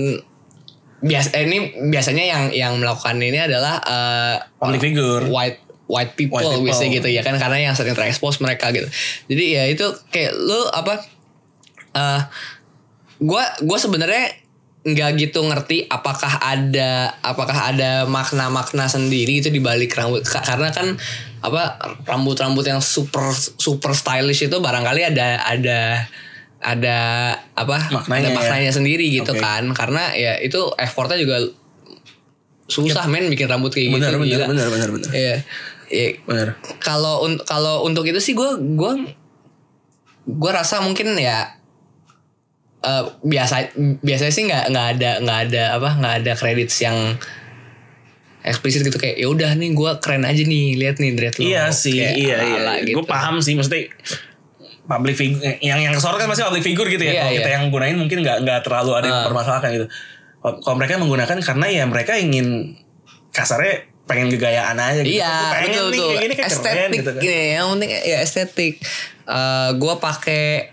[0.98, 5.24] biasa eh, ini biasanya yang yang melakukan ini adalah eh, Public figure.
[5.26, 6.66] white white people, White people.
[6.66, 8.86] biasanya gitu ya kan karena yang sering terekspos mereka gitu
[9.26, 11.00] jadi ya itu kayak lu apa
[11.90, 12.20] eh
[13.18, 14.36] gua gua sebenarnya
[14.78, 20.70] nggak gitu ngerti apakah ada apakah ada makna-makna sendiri itu di balik rambut Ka- karena
[20.70, 20.94] kan
[21.38, 26.06] apa rambut-rambut yang super super stylish itu barangkali ada ada
[26.58, 26.98] ada
[27.52, 28.36] apa Maknanya ada ya.
[28.38, 29.38] maknanya sendiri gitu Oke.
[29.38, 31.42] kan karena ya itu effortnya juga
[32.68, 34.46] susah men bikin rambut kayak Benar, gitu gila.
[34.46, 35.10] benar, benar, benar.
[35.10, 35.36] Iya.
[35.88, 36.08] Iya.
[36.22, 36.48] Benar.
[36.78, 38.92] Kalau un- kalau untuk itu sih gue gue
[40.28, 41.57] gue rasa mungkin ya
[42.80, 43.54] eh, biasa
[43.98, 47.18] biasanya sih nggak nggak ada nggak ada apa nggak ada kredit yang
[48.40, 51.98] eksplisit gitu kayak ya udah nih gue keren aja nih lihat nih dreadlock Iya sih,
[51.98, 52.72] Kayak iya iya.
[52.80, 52.94] gitu.
[52.94, 53.90] Gue paham sih, maksudnya
[54.84, 57.12] public figure yang yang kesorot kan pasti public figure gitu ya.
[57.12, 57.38] Iya, Kalau iya.
[57.38, 59.26] kita yang gunain mungkin nggak nggak terlalu ada yang Ah.
[59.26, 59.86] permasalahan gitu.
[60.40, 62.78] Kalau mereka menggunakan karena ya mereka ingin
[63.28, 63.74] kasarnya
[64.06, 65.18] pengen gegayaan aja gitu.
[65.18, 66.08] Iya, Aku pengen betul nih tuh.
[66.08, 67.20] kayak gini kayak estetik keren gitu kan.
[67.20, 68.74] gini, yang penting ya estetik.
[69.26, 70.72] Eh gua pakai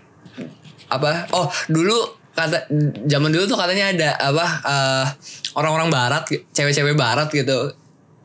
[0.89, 1.29] apa?
[1.33, 1.95] Oh, dulu
[2.35, 2.67] kata
[3.07, 5.05] zaman dulu tuh katanya ada apa eh,
[5.55, 7.71] orang-orang barat, cewek-cewek barat gitu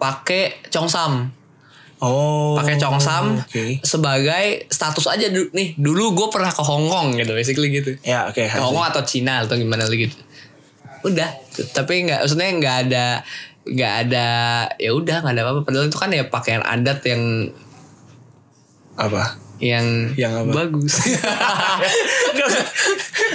[0.00, 1.28] pakai congsam.
[2.00, 2.56] Oh.
[2.56, 3.76] Pakai congsam Oke.
[3.84, 5.76] sebagai status aja dulu nih.
[5.76, 7.92] Dulu gue pernah ke Hong Kong gitu basically gitu.
[8.00, 8.40] Ya oke.
[8.40, 10.16] Ke Hong Kong atau Cina atau gimana gitu.
[11.04, 11.28] Udah,
[11.76, 13.04] tapi nggak maksudnya nggak ada
[13.60, 14.28] nggak ada
[14.80, 17.52] ya udah nggak ada apa-apa padahal itu kan ya pakaian adat yang
[18.96, 19.36] Apa?
[19.60, 20.52] Yang Yang apa?
[20.56, 20.94] bagus.
[22.32, 22.48] Enggak,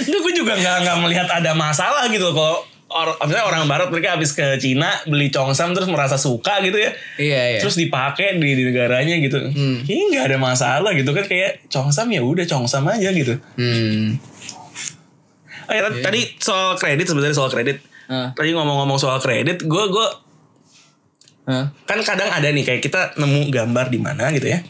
[0.04, 4.30] gue juga nggak nggak melihat ada masalah gitu kalau or, misalnya orang barat mereka habis
[4.30, 6.90] ke Cina beli congsam terus merasa suka gitu ya.
[7.16, 7.60] Iya iya.
[7.62, 9.38] Terus dipakai di, di negaranya gitu.
[9.38, 9.82] Hmm.
[9.82, 13.34] Kayaknya nggak ada masalah gitu kan kayak congsam ya udah congsam aja gitu.
[13.58, 14.18] Hmm.
[15.66, 17.82] Oh, ya, tadi- tadi soal kredit sebenarnya soal kredit.
[18.06, 18.30] Ah.
[18.30, 20.08] Tadi ngomong-ngomong soal kredit, gue gue
[21.46, 21.70] Hah?
[21.82, 24.62] kan kadang ada nih kayak kita nemu gambar di mana gitu ya.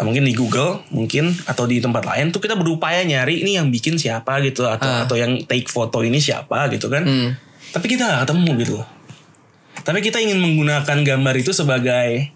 [0.00, 3.68] Nah, Mungkin di Google, mungkin atau di tempat lain tuh kita berupaya nyari ini yang
[3.68, 5.04] bikin siapa gitu atau Ah.
[5.04, 7.04] atau yang take foto ini siapa gitu kan.
[7.04, 7.36] Hmm.
[7.70, 8.88] Tapi kita nggak ketemu gitu loh.
[9.78, 12.32] Tapi kita ingin menggunakan gambar itu sebagai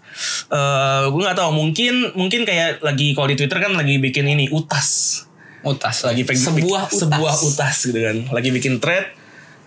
[0.47, 4.47] eh gue nggak tahu mungkin mungkin kayak lagi kalau di Twitter kan lagi bikin ini
[4.47, 5.21] utas
[5.61, 7.01] Utas lagi pengen sebuah utas.
[7.01, 9.11] sebuah utas gitu kan lagi bikin thread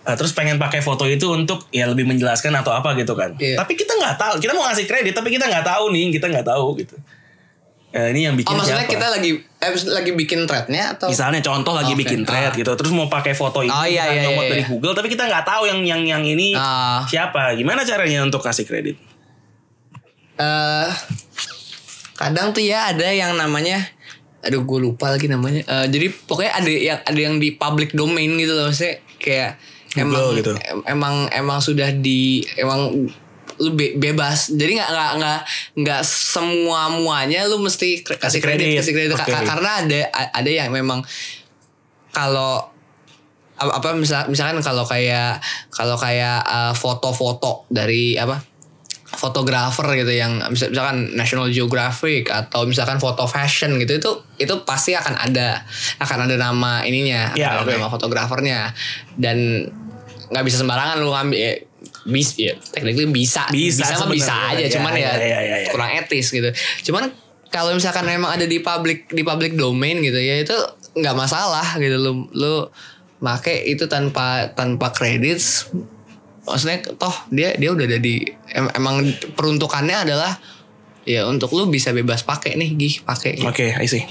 [0.01, 3.59] uh, terus pengen pakai foto itu untuk ya lebih menjelaskan atau apa gitu kan Iya.
[3.59, 6.47] tapi kita nggak tahu kita mau ngasih kredit tapi kita nggak tahu nih kita nggak
[6.47, 6.95] tahu gitu
[7.89, 11.09] Eh, ini yang bikin Oh maksudnya siapa kita lagi eh, lagi bikin threadnya atau?
[11.09, 12.05] misalnya contoh lagi Oke.
[12.05, 12.53] bikin thread Ah.
[12.53, 14.69] gitu terus mau pakai foto ini Oh, iya, iya, nyomot iya, dari iya.
[14.69, 17.01] Google tapi kita nggak tahu yang yang yang ini Ah.
[17.03, 18.93] siapa gimana caranya untuk kasih kredit
[20.35, 20.89] eh
[22.13, 23.81] kadang tuh ya ada yang namanya
[24.39, 28.29] aduh gue lupa lagi namanya Eh, jadi pokoknya ada yang ada yang di public domain
[28.33, 29.57] gitu loh maksudnya kayak
[29.91, 30.51] Google emang gitu.
[30.61, 32.19] em- emang emang sudah di
[32.55, 33.09] emang
[33.59, 34.51] lu be- bebas.
[34.51, 35.39] Jadi nggak nggak nggak
[35.79, 39.15] nggak semua muanya lu mesti kasih kredit kasih kredit.
[39.15, 39.99] Ka- karena ada
[40.31, 41.03] ada yang memang
[42.09, 42.65] kalau
[43.55, 48.39] apa, apa misal misalkan kalau kayak kalau kayak uh, foto-foto dari apa
[49.09, 54.93] fotografer gitu yang misal- misalkan National Geographic atau misalkan foto fashion gitu itu itu pasti
[54.93, 55.65] akan ada
[55.97, 57.77] akan ada nama ininya Ya, akan ada oke.
[57.81, 58.59] nama fotografernya.
[59.17, 59.65] Dan
[60.29, 61.41] nggak bisa sembarangan lu ngambil
[62.09, 65.69] bis ya technically bisa Bisa mah bisa aja Ya, cuman ya, ya, ya, ya, ya.
[65.69, 66.49] kurang etis gitu
[66.85, 67.13] cuman
[67.49, 70.53] kalau misalkan memang ada di public di public domain gitu ya itu
[70.91, 72.67] nggak masalah gitu lu lu
[73.19, 75.39] make itu tanpa tanpa kredit
[76.41, 80.37] maksudnya toh dia dia udah ada di em- emang peruntukannya adalah
[81.03, 83.45] ya untuk lu bisa bebas pakai nih gih pakai gitu.
[83.45, 84.05] Oke, I see.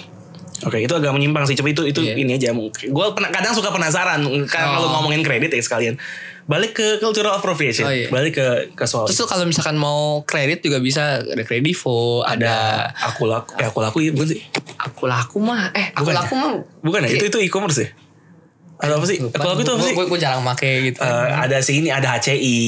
[0.61, 1.54] Oke, itu agak menyimpang sih.
[1.54, 2.14] Coba itu itu Iya.
[2.14, 2.50] ini aja.
[2.84, 4.74] Gue kadang suka penasaran karena Oh.
[4.74, 5.94] kalau ngomongin kredit ya sekalian.
[6.48, 7.84] Balik ke cultural appropriation.
[7.84, 8.08] Oh, iya.
[8.08, 12.88] Balik ke ke soal terus tuh kalau misalkan mau kredit juga bisa ada kredivo ada
[12.88, 14.40] ada aku laku eh aku laku ya bukan sih?
[14.80, 16.18] aku laku mah eh aku Bukan ya?
[16.18, 17.08] laku mah Bukan ya?
[17.12, 17.88] Itu itu e-commerce ya?
[18.78, 19.20] Atau apa sih?
[19.20, 19.92] Aku laku itu apa sih?
[19.92, 22.58] gue jarang make gitu Eh, ada sih ini ada HCI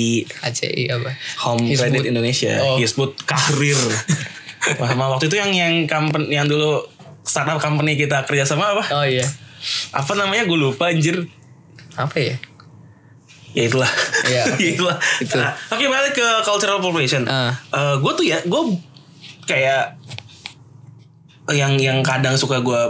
[0.45, 1.81] ACI apa Home Hizbut.
[1.81, 2.77] Credit Indonesia, Oh.
[3.25, 3.81] Karir.
[4.77, 6.85] Wah, sama waktu itu yang yang company yang dulu
[7.23, 8.85] startup company kita kerja sama apa?
[8.93, 9.25] oh iya
[9.91, 10.45] Apa namanya?
[10.45, 11.25] Gue lupa anjir.
[11.97, 12.37] apa ya
[13.51, 13.91] ya itulah
[14.23, 14.43] Iya.
[14.63, 15.35] Ya itulah Itu.
[15.35, 17.55] Nah, oke balik ke cultural appropriation Ah.
[17.95, 18.63] gue tuh ya gue
[19.45, 19.99] kayak
[21.51, 22.81] yang yang kadang suka gue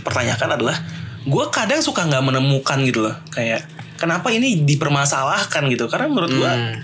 [0.00, 0.76] pertanyakan adalah
[1.22, 6.48] gue kadang suka nggak menemukan gitu loh kayak kenapa ini dipermasalahkan gitu karena menurut gue
[6.48, 6.80] Hmm.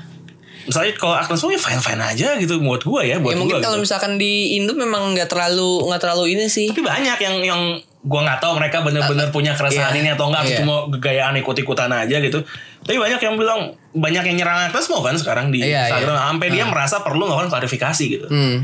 [0.63, 3.41] misalnya kalau Agnes Mo ya fine fine aja gitu buat gue ya buat ya gue
[3.41, 3.85] mungkin kalau gitu.
[3.85, 7.61] misalkan di Indo memang nggak terlalu nggak terlalu ini sih tapi banyak yang yang
[8.03, 10.01] gue nggak tahu mereka bener-bener punya keresahan iya.
[10.03, 10.57] ini atau enggak Iya.
[10.59, 12.43] cuma gayaan ikut-ikutan aja gitu
[12.83, 13.61] tapi banyak yang bilang
[13.93, 16.13] banyak yang nyerang Agnes Mo kan sekarang di Iya, Instagram.
[16.13, 16.23] Iya.
[16.25, 18.27] sampai dia merasa perlu melakukan klarifikasi gitu.
[18.27, 18.59] Hmm.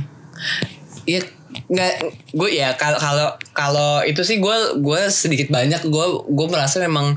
[1.05, 1.93] Iya nggak
[2.33, 7.17] gue ya kalau kalau kalau itu sih gue gue sedikit banyak gue gue merasa memang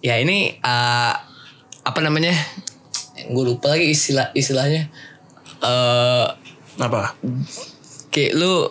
[0.00, 1.12] ya ini eh,
[1.82, 2.34] apa namanya
[3.16, 4.90] gue lupa lagi istilah istilahnya.
[5.62, 6.26] Eh
[6.76, 7.16] apa?
[8.08, 8.68] kayak lu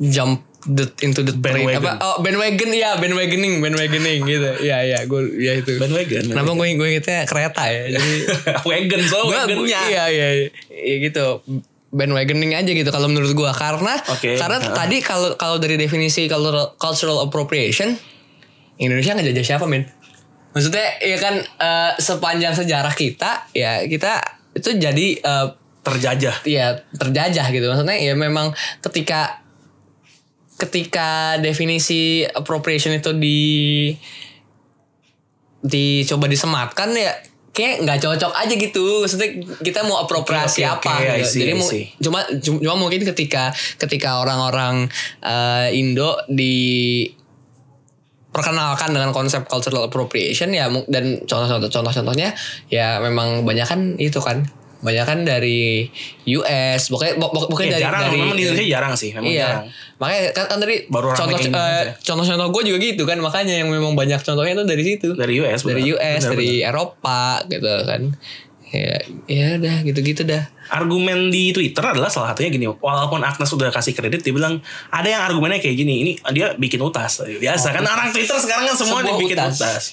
[0.00, 1.62] jump the, into the train.
[1.62, 1.80] Bandwagon.
[1.80, 1.92] apa?
[2.00, 4.50] Oh bandwagon ya bandwagoning bandwagoning gitu.
[4.60, 5.76] Ya ya gue ya itu.
[5.76, 7.82] Bandwagon, kenapa gue gue ingetnya kereta ya?
[7.90, 8.12] Jadi
[8.68, 9.80] wagon so Gua- wagonnya.
[9.84, 10.48] Iya iya iya.
[10.68, 11.44] Iya gitu.
[11.88, 13.50] Bandwagoning aja gitu kalau menurut gua.
[13.50, 14.34] Karena Oke.
[14.34, 14.74] karena Nah.
[14.74, 17.94] tadi kalau kalau dari definisi cultural cultural appropriation
[18.76, 19.86] Indonesia ngejajah siapa men
[20.50, 24.18] maksudnya ya kan eh, sepanjang sejarah kita ya kita
[24.52, 25.46] itu jadi eh,
[25.84, 26.42] terjajah.
[26.42, 27.66] ya terjajah gitu.
[27.68, 28.50] Maksudnya ya memang
[28.80, 29.43] ketika
[30.64, 33.40] ketika definisi appropriation itu di
[35.64, 37.12] dicoba disematkan ya
[37.54, 38.84] kayak nggak cocok aja gitu.
[39.06, 39.28] Maksudnya
[39.62, 41.30] kita mau apropriasi Oke, oke, apa oke, I gitu.
[41.30, 41.68] see, jadi mau
[42.02, 44.90] cuma cuma mungkin ketika ketika orang-orang
[45.22, 47.06] eh, Indo di
[48.34, 52.34] perkenalkan dengan konsep cultural appropriation ya dan contoh-contoh contoh-contohnya
[52.66, 54.50] ya memang banyak kan itu kan
[54.84, 55.88] banyak kan dari
[56.28, 59.26] US pokoknya pok- pok- pokoknya Ya, dari jarang dari memang di Indonesia jarang sih memang
[59.26, 61.92] iya jarang makanya kan, kan tadi Baru contoh pakai eh, Indonesia.
[62.04, 65.60] contoh-contoh gue juga gitu kan makanya yang memang banyak contohnya itu dari situ dari US
[65.62, 65.96] dari benar.
[65.96, 66.68] US Benar, dari benar.
[66.68, 68.02] Eropa gitu kan
[68.66, 73.70] ya ya udah gitu-gitu dah argumen di Twitter adalah salah satunya gini walaupun Agnes sudah
[73.70, 77.80] kasih kredit dia bilang ada yang argumennya kayak gini ini dia bikin utas biasa kan
[77.82, 79.54] orang Twitter sekarang kan semua Sebuah dibikin utas.
[79.54, 79.84] utas.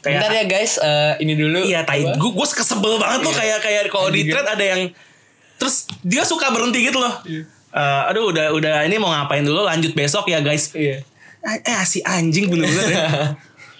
[0.00, 1.60] Kayak Bentar ya guys, eh, ini dulu.
[1.60, 2.00] Iya, tai.
[2.16, 4.88] Gue gue kesebel banget tuh kayak kayak kalau di thread ada yang
[5.60, 7.20] terus dia suka berhenti gitu loh.
[7.70, 10.72] Eh, aduh udah udah ini mau ngapain dulu lanjut besok ya guys.
[10.72, 11.04] Iya.
[11.44, 13.08] Eh si anjing bener-bener ya.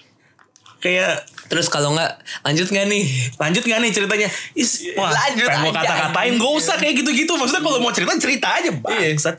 [0.84, 2.12] kayak Terus kalau nggak
[2.46, 3.02] lanjut nggak nih?
[3.34, 4.30] lanjut gak nih ceritanya?
[4.54, 6.38] Is, wah, Lanjut pengen gue aja, kata-katain anjing.
[6.38, 7.32] gak usah kayak gitu-gitu.
[7.34, 9.36] Maksudnya kalau mau cerita cerita aja bangsat.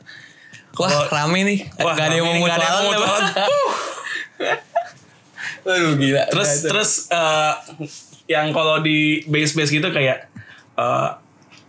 [0.75, 1.59] Wah rame nih.
[1.79, 3.23] Wah, gak mau nggak ada yang mau mutualan.
[5.63, 6.23] Waduh gila.
[6.27, 7.53] Terus Nah, terus eh,
[8.29, 10.27] yang kalau di base-base gitu kayak
[10.73, 11.09] eh,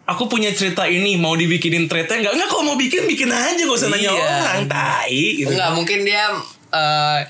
[0.04, 3.76] aku punya cerita ini mau dibikinin threadnya nggak nggak kalau mau bikin bikin aja gak
[3.76, 4.22] usah nanya Iya.
[4.40, 5.48] orang tai gitu.
[5.48, 6.24] Enggak mungkin dia
[6.70, 7.20] eh,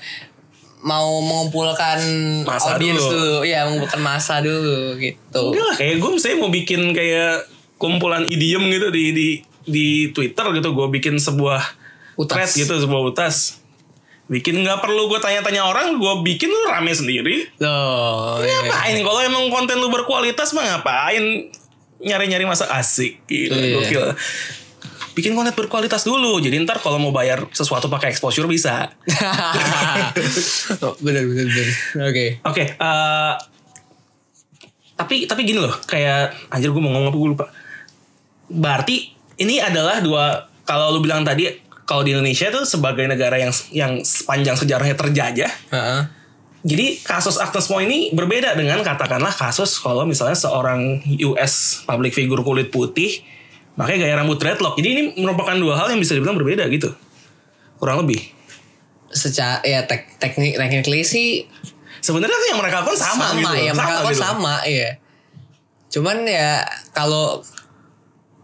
[0.81, 1.99] mau mengumpulkan
[2.43, 3.07] Masa audiens dulu.
[3.09, 3.37] dulu.
[3.43, 5.41] Iya, mengumpulkan masa dulu gitu.
[5.49, 7.33] Enggak lah kayak gue misalnya mau bikin kayak
[7.75, 9.27] kumpulan idiom gitu di di
[9.63, 11.59] di Twitter gitu gue bikin sebuah
[12.13, 12.29] Utas.
[12.29, 13.62] thread gitu sebuah utas
[14.27, 18.63] bikin nggak perlu gue tanya-tanya orang gue bikin lu rame sendiri Loh, iya.
[18.63, 21.51] ngapain kalau emang konten lu berkualitas mah ngapain
[21.99, 23.83] nyari-nyari masa asik gitu Iya.
[23.83, 24.03] gokil
[25.13, 28.89] bikin konten berkualitas dulu jadi ntar kalau mau bayar sesuatu pakai exposure bisa
[30.87, 31.67] oh, bener bener bener.
[32.09, 32.25] Oke.
[32.43, 33.33] Oke, eh,
[34.93, 37.45] tapi tapi gini loh, kayak anjir gue mau ngomong apa gue lupa.
[38.49, 38.95] Berarti
[39.41, 41.49] ini adalah dua kalau lu bilang tadi
[41.93, 45.51] kalau di Indonesia tuh sebagai negara yang yang sepanjang sejarahnya terjajah.
[45.69, 46.01] Heeh.
[46.65, 52.41] Jadi kasus Agnes Mo ini berbeda dengan katakanlah kasus kalau misalnya seorang US public figure
[52.41, 53.21] kulit putih
[53.77, 54.73] pakai gaya rambut dreadlock.
[54.81, 56.89] Jadi ini merupakan dua hal yang bisa dibilang berbeda gitu.
[57.77, 58.25] Kurang lebih.
[59.13, 61.45] Secara ya tek, teknik technically sih
[62.03, 63.55] Sebenarnya tuh yang mereka lakukan sama, sama, gitu.
[63.63, 64.19] ya mereka kan gitu.
[64.19, 64.89] sama ya.
[65.87, 67.39] Cuman ya kalau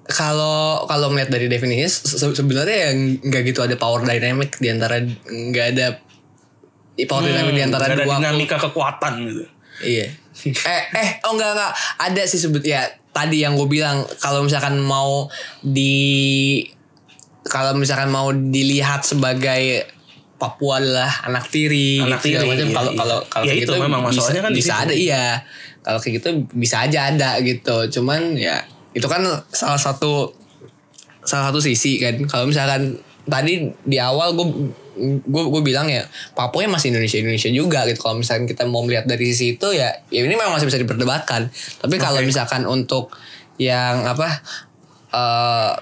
[0.09, 4.97] kalau kalau melihat dari definisinya se- sebenarnya yang nggak gitu ada power dynamic di antara
[5.25, 5.87] nggak ada
[7.05, 9.43] power dynamic di antara Hmm, ada dua dinamika kekuatan gitu.
[9.79, 10.07] Iya.
[10.75, 14.79] eh eh oh enggak enggak ada sih sebut ya tadi yang gue bilang kalau misalkan
[14.79, 15.27] mau
[15.61, 16.63] di
[17.45, 19.87] kalau misalkan mau dilihat sebagai
[20.39, 22.95] Papua adalah anak tiri, Anak tiri, iya, Kalau iya.
[23.03, 25.43] kalau kalau Ya kayak itu gitu memang masalahnya kan bisa ada iya.
[25.83, 27.77] Kalau kayak gitu bisa aja ada gitu.
[27.99, 28.63] Cuman ya
[28.93, 29.21] itu kan
[29.53, 30.33] salah satu
[31.23, 32.17] salah satu sisi kan.
[32.25, 32.97] Kalau misalkan
[33.29, 34.47] tadi di awal gue
[34.99, 36.03] gue gue bilang ya
[36.35, 38.03] Papua masih Indonesia Indonesia juga gitu.
[38.03, 41.47] Kalau misalkan kita mau melihat dari sisi itu ya ya ini memang masih bisa diperdebatkan.
[41.79, 42.27] Tapi kalau Oke.
[42.27, 43.13] misalkan untuk
[43.59, 44.27] yang apa
[45.09, 45.73] eh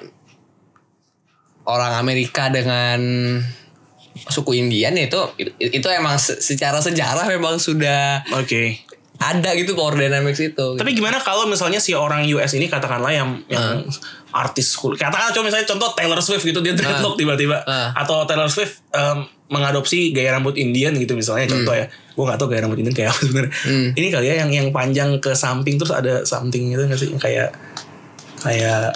[1.68, 3.00] orang Amerika dengan
[4.32, 5.20] suku Indian ya itu
[5.60, 8.82] itu emang se- secara sejarah memang sudah Oke.
[9.18, 10.78] Ada gitu power dynamics itu.
[10.78, 13.86] Tapi gimana kalau misalnya si orang US ini katakanlah yang yang
[14.30, 14.94] artis cool.
[14.94, 17.90] Katakan coba misalnya contoh Taylor Swift gitu dia dreadlock tiba-tiba Ah.
[17.98, 21.90] atau Taylor Swift em, mengadopsi gaya rambut Indian gitu misalnya contoh ya.
[22.14, 23.54] Gue gak tau gaya rambut Indian kayak apa sebenarnya.
[23.66, 23.90] Hmm.
[23.98, 27.22] Ini kali ya yang yang panjang ke samping terus ada something gitu gak sih yang
[27.22, 27.50] kayak
[28.38, 28.94] kayak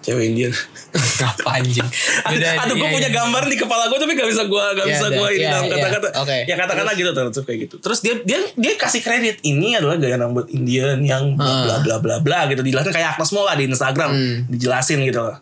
[0.00, 0.52] cewek Indian.
[1.28, 1.84] apa anjing?
[2.24, 3.18] aduh, gue iya, punya iya.
[3.20, 5.64] gambar di kepala gue tapi gak bisa gue gak Iya, bisa gue ini Iya, dalam
[5.64, 5.74] iya.
[5.76, 6.08] kata-kata.
[6.24, 6.36] Oke.
[6.48, 7.76] Ya katakanlah gitu Swift kayak gitu.
[7.78, 11.64] Terus dia dia dia kasih kredit ini adalah gaya rambut Indian yang Ah.
[11.68, 14.36] bla bla bla bla gitu dijelasin kayak Agnes lah di Instagram Hmm.
[14.48, 15.36] dijelasin gitu loh.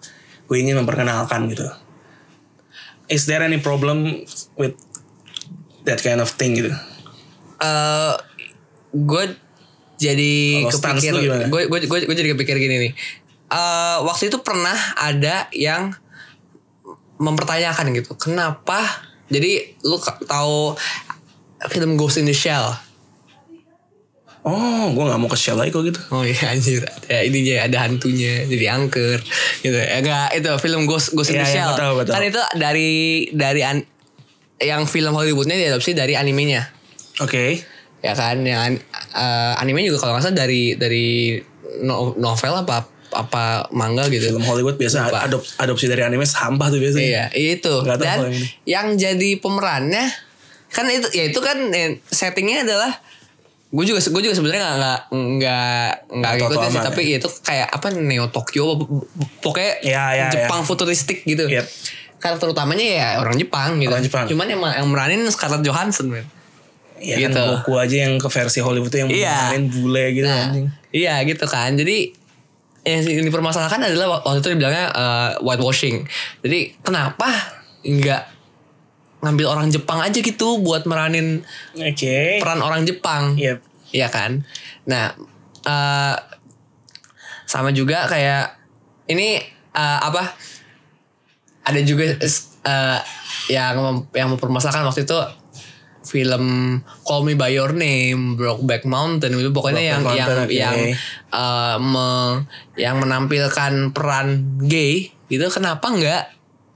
[0.44, 1.64] Gue ingin memperkenalkan gitu.
[3.07, 4.75] Is there any problem with
[5.85, 6.75] that kind of thing gitu?
[7.59, 8.14] eh
[8.92, 9.25] gue
[9.99, 10.35] jadi
[10.71, 11.51] kepikir lu gimana?
[11.51, 12.92] gue gue gue gue jadi kepikir gini nih
[13.48, 15.96] Eh waktu itu pernah ada yang
[17.16, 18.84] mempertanyakan gitu kenapa
[19.26, 20.76] jadi lu tahu
[21.66, 22.76] film Ghost in the Shell
[24.40, 25.98] Oh, gue nggak mau ke Shell lagi kok gitu.
[26.08, 29.18] Oh iya anjir ada ininya ada hantunya jadi angker
[29.61, 32.12] gitu ya enggak itu film Ghost Ghost in Iya, the iya, Shell betul, betul.
[32.14, 32.90] kan itu dari
[33.30, 33.88] dari an-
[34.58, 36.64] yang film Hollywoodnya diadopsi dari animenya
[37.18, 37.61] Oke.
[37.98, 38.82] ya kan yang an-
[39.12, 41.34] eh, anime juga kalau nggak salah dari dari
[41.80, 42.87] no- novel apa
[43.18, 45.26] apa manga gitu Film Hollywood biasa Lupa.
[45.26, 47.02] adop, adopsi dari anime sampah tuh biasanya.
[47.02, 48.31] iya itu tahu dan
[48.64, 50.07] yang jadi pemerannya
[50.68, 52.94] kan itu ya itu kan eh, settingnya adalah
[53.68, 57.87] gue juga gue juga sebenarnya nggak nggak nggak nggak ngikutin sih tapi itu kayak apa
[57.90, 58.78] Neo Tokyo
[59.38, 61.66] pokoknya Ya, ya, Jepang futuristik gitu Yep.
[62.16, 64.24] karakter utamanya ya orang Jepang gitu Orang Jepang.
[64.24, 66.24] cuman yang, yang meranin Scarlett Johansson men
[66.96, 67.31] Iya Gitu.
[67.31, 69.52] kan Goku aja yang ke versi Hollywood tuh yang Iya.
[69.52, 70.66] main bule gitu Nah, anjing.
[70.90, 71.70] iya gitu kan.
[71.72, 72.11] Jadi
[72.96, 76.09] yang dipermasalahkan adalah waktu itu dibilangnya uh, whitewashing.
[76.40, 77.29] Jadi kenapa
[77.85, 78.22] nggak
[79.18, 81.42] ngambil orang Jepang aja gitu buat meranin
[81.74, 82.38] Oke.
[82.38, 83.35] peran orang Jepang?
[83.35, 83.59] Yep.
[83.90, 84.44] Iya kan.
[84.87, 85.16] Nah,
[85.66, 86.14] uh,
[87.48, 88.57] sama juga kayak
[89.09, 89.40] ini
[89.74, 90.37] uh, apa?
[91.68, 92.16] Ada juga
[92.64, 93.01] uh,
[93.48, 95.18] yang mem- yang mempermasalahkan waktu itu
[96.09, 96.44] film
[97.03, 100.57] Call Me by Your Name, Brokeback Mountain itu pokoknya yang Brokeback yang Mountain, oke.
[100.57, 100.77] yang
[101.31, 102.38] eh, me-
[102.75, 106.25] yang menampilkan peran gay gitu kenapa nggak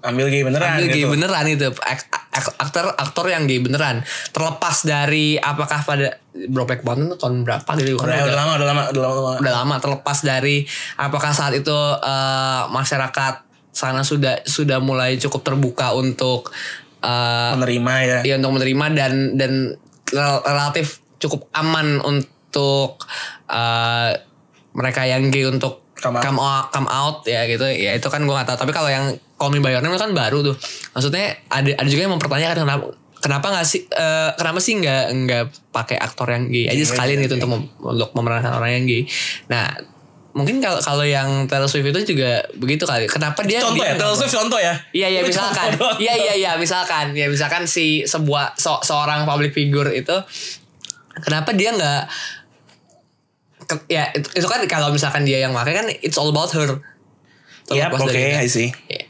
[0.03, 1.09] Ambil gay beneran ambil gay gitu.
[1.09, 7.07] beneran itu Ak- ak- aktor aktor yang gay beneran terlepas dari apakah pada Brokeback Mountain
[7.07, 9.33] itu tahun berapa gitu Udah, udah lama, udah lama, udah lama.
[9.39, 10.67] udah lama terlepas dari
[10.97, 13.35] apakah saat itu eh, masyarakat
[13.71, 16.53] sana sudah sudah mulai cukup terbuka untuk
[17.03, 18.19] eh, Menerima ya.
[18.25, 19.53] ya untuk menerima dan dan
[20.09, 20.87] rel- relatif
[21.19, 23.03] cukup aman untuk
[23.47, 24.11] eh,
[24.73, 26.25] mereka yang gay untuk Come out.
[26.25, 29.07] come out, come out ya gitu ya itu kan gue gak tahu tapi kalau yang
[29.33, 30.59] Call Me By Your Name itu kan baru tuh
[30.91, 32.85] maksudnya ada ada juga yang mempertanyakan kenapa
[33.17, 37.19] kenapa nggak sih eh, kenapa sih nggak nggak pakai aktor yang gay aja Iya, sekalian
[37.19, 37.39] iya, gitu iya.
[37.39, 39.03] untuk mem- untuk memerankan orang yang gay
[39.47, 39.71] nah
[40.33, 44.01] mungkin kalau kalau yang Taylor Swift itu juga begitu kali kenapa dia Contoh dia ya,
[44.01, 44.75] Taylor Swift contoh ya.
[44.97, 45.69] Iya iya misalkan.
[46.05, 50.17] Iya iya iya misalkan ya misalkan si sebuah so- seorang public figure itu
[51.21, 52.03] kenapa dia nggak
[53.89, 56.81] ya itu, itu kan kalau misalkan dia yang pakai kan it's all about her.
[57.71, 58.69] Iya, Terlepas oke, dari- I see.
[58.89, 59.05] Ya.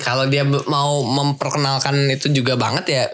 [0.00, 3.04] Kalau dia mau memperkenalkan itu juga banget ya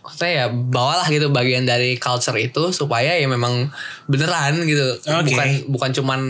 [0.00, 3.70] maksudnya ya bawalah gitu bagian dari culture itu supaya ya memang
[4.10, 5.30] beneran gitu Oke.
[5.30, 6.20] bukan bukan cuman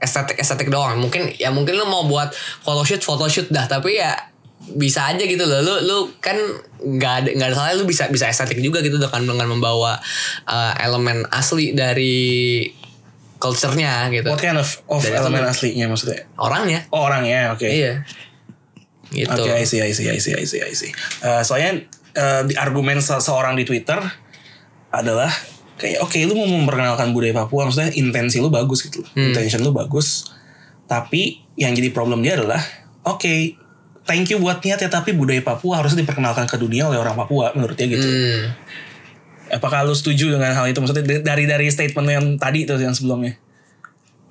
[0.00, 0.98] estetik estetik doang.
[1.00, 4.14] Mungkin ya mungkin lu mau buat photoshoot photoshoot dah tapi ya
[4.74, 5.60] bisa aja gitu loh.
[5.60, 6.36] Lu lu kan
[6.80, 10.00] nggak ada nggak ada salah lu bisa bisa estetik juga gitu dengan dengan membawa
[10.48, 12.68] uh, elemen asli dari
[13.44, 14.32] culture-nya gitu.
[14.32, 16.24] What kind of, of elemen men- aslinya maksudnya?
[16.40, 16.88] orangnya.
[16.88, 17.68] Oh, orangnya, oke.
[17.68, 18.00] iya.
[19.12, 19.28] Gitu.
[19.30, 20.90] Oke, I see, I see, I see, I see, I see.
[21.20, 21.84] Eh, soalnya
[22.16, 24.00] eh, di argumen se- seorang di Twitter
[24.90, 25.28] adalah
[25.74, 29.02] kayak oke lu mau memperkenalkan budaya Papua maksudnya intensi lu bagus gitu.
[29.14, 29.34] Hmm.
[29.34, 30.30] Intention lu bagus.
[30.86, 32.60] Tapi yang jadi problem dia adalah
[33.06, 33.58] oke
[34.04, 37.74] thank you buat niatnya tapi budaya Papua harusnya diperkenalkan ke dunia oleh orang Papua menurut
[37.74, 38.06] dia gitu.
[38.06, 38.54] Hmm.
[39.54, 43.36] Apakah lu setuju dengan hal itu maksudnya dari dari statement yang tadi itu yang sebelumnya?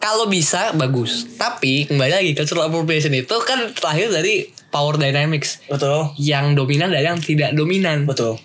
[0.03, 1.23] Kalau bisa bagus.
[1.39, 6.11] Tapi kembali lagi cultural appropriation itu kan terlahir dari power dynamics Betul.
[6.19, 8.03] yang dominan dan yang tidak dominan.
[8.03, 8.35] Betul.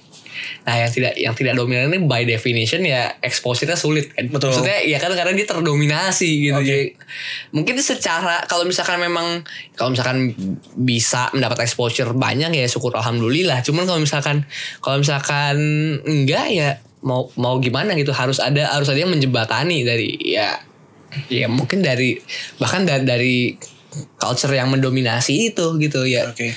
[0.66, 4.28] Nah, yang tidak yang tidak dominan ini by definition ya exposure-nya sulit kan.
[4.28, 4.52] Betul.
[4.52, 6.58] Maksudnya ya kan karena dia terdominasi gitu.
[6.58, 6.66] Oke.
[6.66, 6.84] Jadi
[7.54, 9.42] mungkin secara kalau misalkan memang
[9.74, 10.36] kalau misalkan
[10.76, 13.64] bisa mendapat exposure banyak ya syukur alhamdulillah.
[13.64, 14.44] Cuman kalau misalkan
[14.84, 15.56] kalau misalkan
[16.04, 16.68] enggak ya
[17.02, 20.58] mau mau gimana gitu harus ada harus ada yang menjembatani dari ya
[21.30, 22.18] ya mungkin dari
[22.58, 23.36] bahkan dari, dari
[24.18, 26.52] culture yang mendominasi itu gitu ya Oke.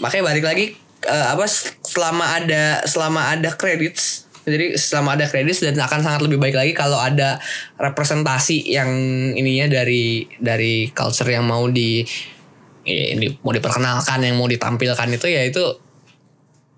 [0.00, 0.66] makanya balik lagi
[1.06, 1.46] eh, apa
[1.82, 6.70] selama ada selama ada credits jadi selama ada credits dan akan sangat lebih baik lagi
[6.70, 7.38] kalau ada
[7.76, 8.86] representasi yang
[9.32, 10.04] ininya dari
[10.36, 12.06] dari culture yang mau di,
[12.82, 15.62] ya, di- mau diperkenalkan yang mau ditampilkan itu ya itu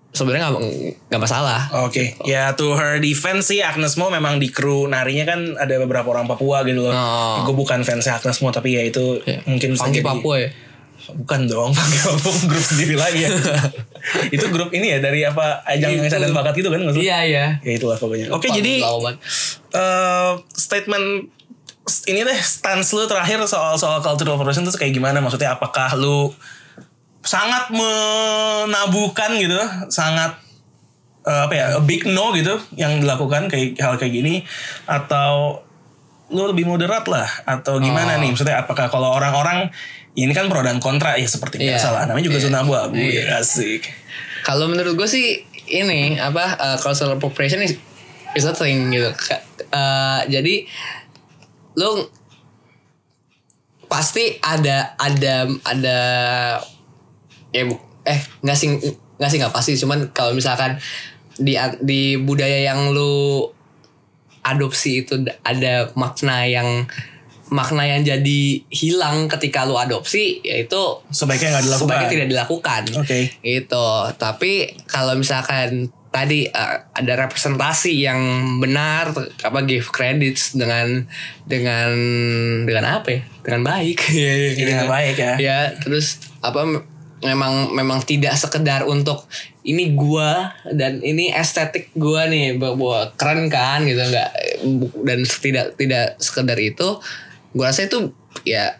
[0.09, 0.63] sebenarnya nggak
[1.05, 5.53] nggak masalah Oke, ya to her defense sih Agnes Mo memang di kru narinya kan
[5.55, 6.89] ada beberapa orang Papua gitu loh.
[6.89, 7.45] Oh.
[7.45, 10.49] Gue bukan fans Agnes Mo tapi ya itu Ya, mungkin jadi- Papua ya
[11.15, 11.71] Bukan dong,
[12.05, 13.31] Papua grup sendiri lagi ya.
[14.35, 16.09] itu grup ini ya dari apa ajang Itu.
[16.11, 17.03] dan bakat gitu kan maksudnya?
[17.03, 18.29] iya iya Ya itulah pokoknya.
[18.29, 18.73] Oke, Lupa, jadi
[19.71, 21.07] eh, statement
[22.05, 25.17] ini deh stance lu terakhir soal soal cultural appropriation itu kayak gimana?
[25.17, 26.29] Maksudnya apakah lu
[27.19, 30.37] sangat menabuhkan gitu, sangat
[31.23, 34.45] eh, apa ya, a big no gitu yang dilakukan kayak hal kayak gini
[34.85, 35.61] atau
[36.29, 38.21] lu lebih moderat lah atau gimana Oh.
[38.21, 38.29] nih?
[38.29, 39.73] Maksudnya apakah kalau orang-orang
[40.15, 41.77] ini kan pro dan kontra ya seperti Iya.
[41.77, 42.03] biasa lah.
[42.05, 42.45] Namanya juga Iya.
[42.47, 43.23] zona abu-abu Iya.
[43.29, 43.85] ya asik.
[44.41, 47.77] Kalau menurut gue sih ini apa uh, cultural appropriation is,
[48.33, 49.09] is a thing gitu.
[49.69, 50.65] Uh, jadi
[51.77, 52.09] lu
[53.85, 55.97] pasti ada ada ada
[57.49, 58.69] ya bu- eh nggak sih
[59.17, 60.77] nggak sih nggak pasti cuman kalau misalkan
[61.35, 63.49] di di budaya yang lu
[64.41, 66.85] adopsi itu ada makna yang
[67.49, 70.77] makna yang jadi hilang ketika lu adopsi yaitu
[71.09, 71.83] Sebaiknya nggak dilakukan.
[71.83, 73.19] sebaiknya tidak dilakukan Oke.
[73.39, 74.51] gitu tapi
[74.85, 75.69] kalau misalkan
[76.09, 78.17] tadi eh, ada representasi yang
[78.57, 81.05] benar apa give credits dengan
[81.43, 81.89] dengan
[82.63, 83.99] dengan apa ya dengan baik
[84.59, 85.33] Dengan baik ya.
[85.37, 86.85] ya terus apa me-
[87.19, 89.27] memang memang tidak sekedar untuk
[89.61, 94.29] ini gua dan ini estetik gua nih bahwa keren kan gitu nggak
[94.63, 96.95] bu- dan tidak tidak sekedar itu
[97.53, 98.13] gua rasa itu
[98.45, 98.77] ya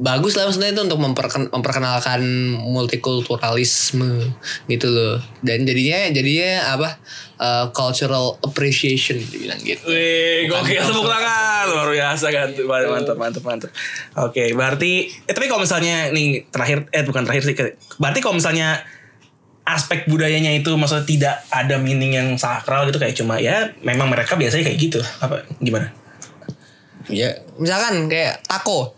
[0.00, 2.22] bagus lah maksudnya itu untuk memperken- memperkenalkan
[2.64, 4.30] multikulturalisme
[4.70, 5.18] gitu loh.
[5.42, 6.88] Dan jadinya jadinya apa
[7.36, 9.84] uh, cultural appreciation dibilang gitu.
[9.90, 11.64] Wih, gokil tepuk tangan.
[11.66, 12.48] luar biasa kan.
[12.64, 13.70] Mantap mantap mantap.
[14.16, 17.54] Oke berarti eh, tapi kalau misalnya nih terakhir eh bukan terakhir sih
[18.00, 18.80] berarti kalau misalnya
[19.66, 24.38] aspek budayanya itu maksudnya tidak ada meaning yang sakral gitu kayak cuma ya memang mereka
[24.38, 25.00] biasanya kayak gitu.
[25.20, 25.90] Apa gimana
[27.08, 28.92] Ya, misalkan kayak taco.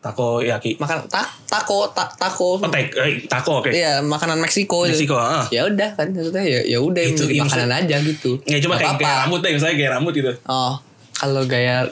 [0.00, 2.56] takoyaki Makan tak taco ta, taco.
[2.56, 4.88] oh, eh, taco oke Iya, makanan Meksiko.
[4.88, 5.44] Meksiko, ah.
[5.52, 8.40] Ya udah kan maksudnya ya ya udah Itu, iya, makanan aja gitu.
[8.48, 10.80] ya cuma kayak, kayak rambut deh misalnya kayak rambut gitu Oh,
[11.12, 11.84] kalau gaya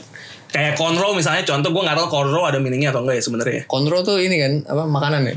[0.49, 4.01] kayak cornrow misalnya contoh gue nggak tahu cornrow ada meaningnya atau enggak ya sebenarnya kontrol
[4.01, 5.35] tuh ini kan apa makanan ya?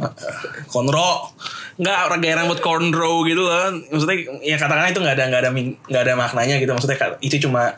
[0.72, 1.28] cornrow
[1.76, 5.50] nggak orang gaya rambut cornrow gitu kan maksudnya ya katakanlah itu nggak ada nggak ada
[5.52, 7.76] nggak ada maknanya gitu maksudnya itu cuma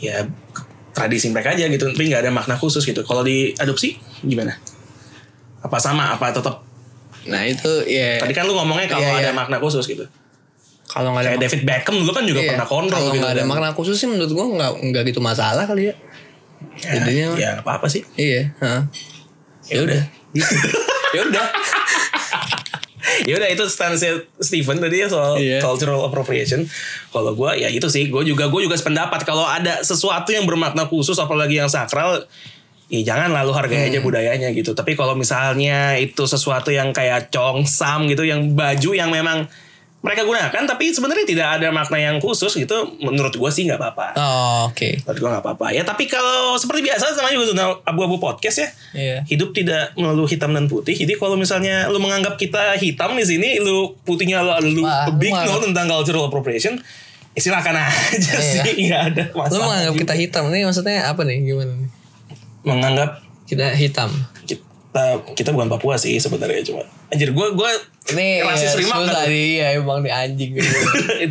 [0.00, 0.24] ya
[0.92, 4.56] tradisi mereka aja gitu tapi nggak ada makna khusus gitu kalau diadopsi gimana
[5.58, 6.56] apa sama apa tetap
[7.22, 9.32] Nah, itu ya tadi kan lu ngomongnya kalau Iya, ada iya.
[9.32, 10.02] makna khusus gitu
[10.84, 13.32] kalau nggak ada kayak David Beckham dulu kan juga Iya, pernah cornrow kalau gitu nggak
[13.32, 13.48] ada kan.
[13.48, 15.94] makna khusus sih menurut gua nggak nggak gitu masalah kali ya.
[16.82, 18.82] ya, jadinya- ya apa apa sih Iya, heeh.
[19.70, 20.02] Ya udah.
[21.12, 21.46] Ya udah.
[23.28, 24.04] ya udah itu stance
[24.38, 25.58] Steven tadi ya soal Iya.
[25.60, 26.64] cultural appropriation.
[27.08, 30.84] Kalau gue ya itu sih, gue juga gue juga sependapat kalau ada sesuatu yang bermakna
[30.84, 32.24] khusus apalagi yang sakral,
[32.86, 33.88] ya jangan lalu hargai Hmm.
[33.88, 34.72] aja budayanya gitu.
[34.72, 39.48] Tapi kalau misalnya itu sesuatu yang kayak congsam gitu, yang baju yang memang
[40.02, 44.06] mereka gunakan, tapi sebenarnya tidak ada makna yang khusus gitu, menurut gue sih nggak apa-apa.
[44.14, 44.98] Oh, oke.
[45.00, 45.66] Menurut gue nggak apa-apa.
[45.70, 48.68] Ya tapi kalau seperti biasa sama juga zona abu-abu podcast ya.
[48.92, 49.18] Iya.
[49.24, 50.92] Hidup tidak melulu hitam dan putih.
[50.92, 55.30] Jadi kalau misalnya lu menganggap kita hitam di sini, lu putihnya lu, lu Wah, big
[55.30, 56.74] lu no menganggap- tentang cultural appropriation,
[57.32, 58.42] ya silakan aja Iya.
[58.42, 59.64] sih, nggak ada Lu masalah.
[59.70, 60.02] menganggap juga.
[60.02, 61.38] kita hitam nih maksudnya apa nih?
[61.42, 61.90] Gimana nih?
[62.62, 63.10] menganggap
[63.42, 64.10] Kita hitam.
[64.42, 66.82] kita kita bukan Papua sih sebenarnya cuma
[67.12, 67.70] anjir gue gue
[68.04, 69.24] Ini rasis ya, rimak kan?
[69.24, 70.68] nih, ya emang nih anjing gitu.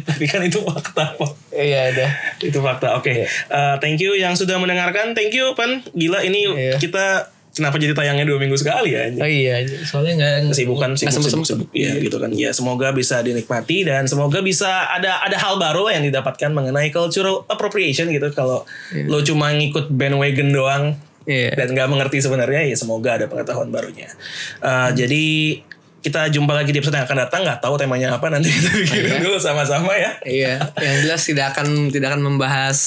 [0.01, 1.32] tapi kan itu fakta Pak.
[1.51, 2.09] Iya udah.
[2.39, 6.77] itu fakta oke Eh, thank you yang sudah mendengarkan thank you pan gila ini Iya.
[6.77, 9.19] kita kenapa jadi tayangnya dua minggu sekali ya anjing?
[9.19, 11.47] Oh iya, soalnya nggak kesibukan sibuk sibuk, sempet-sempet.
[11.51, 11.69] sibuk.
[11.75, 16.01] ya gitu kan ya semoga bisa dinikmati dan semoga bisa ada ada hal baru yang
[16.01, 18.63] didapatkan mengenai cultural appropriation gitu kalau
[19.03, 20.86] lo cuma ngikut bandwagon doang
[21.21, 21.53] Iya.
[21.53, 24.09] dan nggak mengerti sebenarnya ya semoga ada pengetahuan barunya
[24.57, 25.59] Uh, jadi
[26.02, 29.22] kita jumpa lagi di episode yang akan datang nggak tahu temanya apa nanti kita pikirin
[29.22, 32.78] dulu sama-sama ya Iya, yang jelas tidak akan tidak akan membahas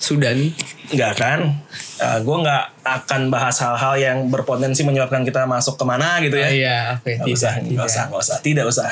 [0.00, 0.50] Sudan.
[0.90, 1.54] nggak kan
[2.02, 6.48] uh, gue nggak akan bahas hal-hal yang berpotensi menyebabkan kita masuk ke mana gitu ya
[6.50, 7.10] Iya, oke.
[7.22, 8.90] Nggak usah, nggak usah, nggak usah, tidak usah.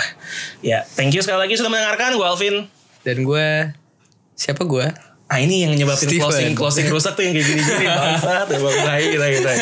[0.62, 2.14] Ya, thank you sekali lagi sudah mendengarkan.
[2.14, 2.57] Gue Alvin.
[3.03, 3.73] Dan gue
[4.37, 4.87] siapa gue?
[5.29, 6.24] Ah ini yang nyebabin Steven.
[6.24, 8.49] closing closing rusak tuh yang kayak gini-gini bangsat.
[8.49, 9.53] Ya, baik kita kita.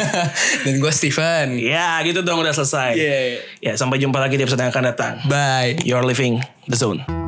[0.62, 1.47] Dan gue Steven.
[1.59, 2.95] Ya, gitu dong udah selesai.
[2.95, 3.43] Yeah.
[3.59, 5.14] Ya, sampai jumpa lagi di episode yang akan datang.
[5.27, 5.75] Bye.
[5.83, 6.39] You're living
[6.71, 7.26] the zone.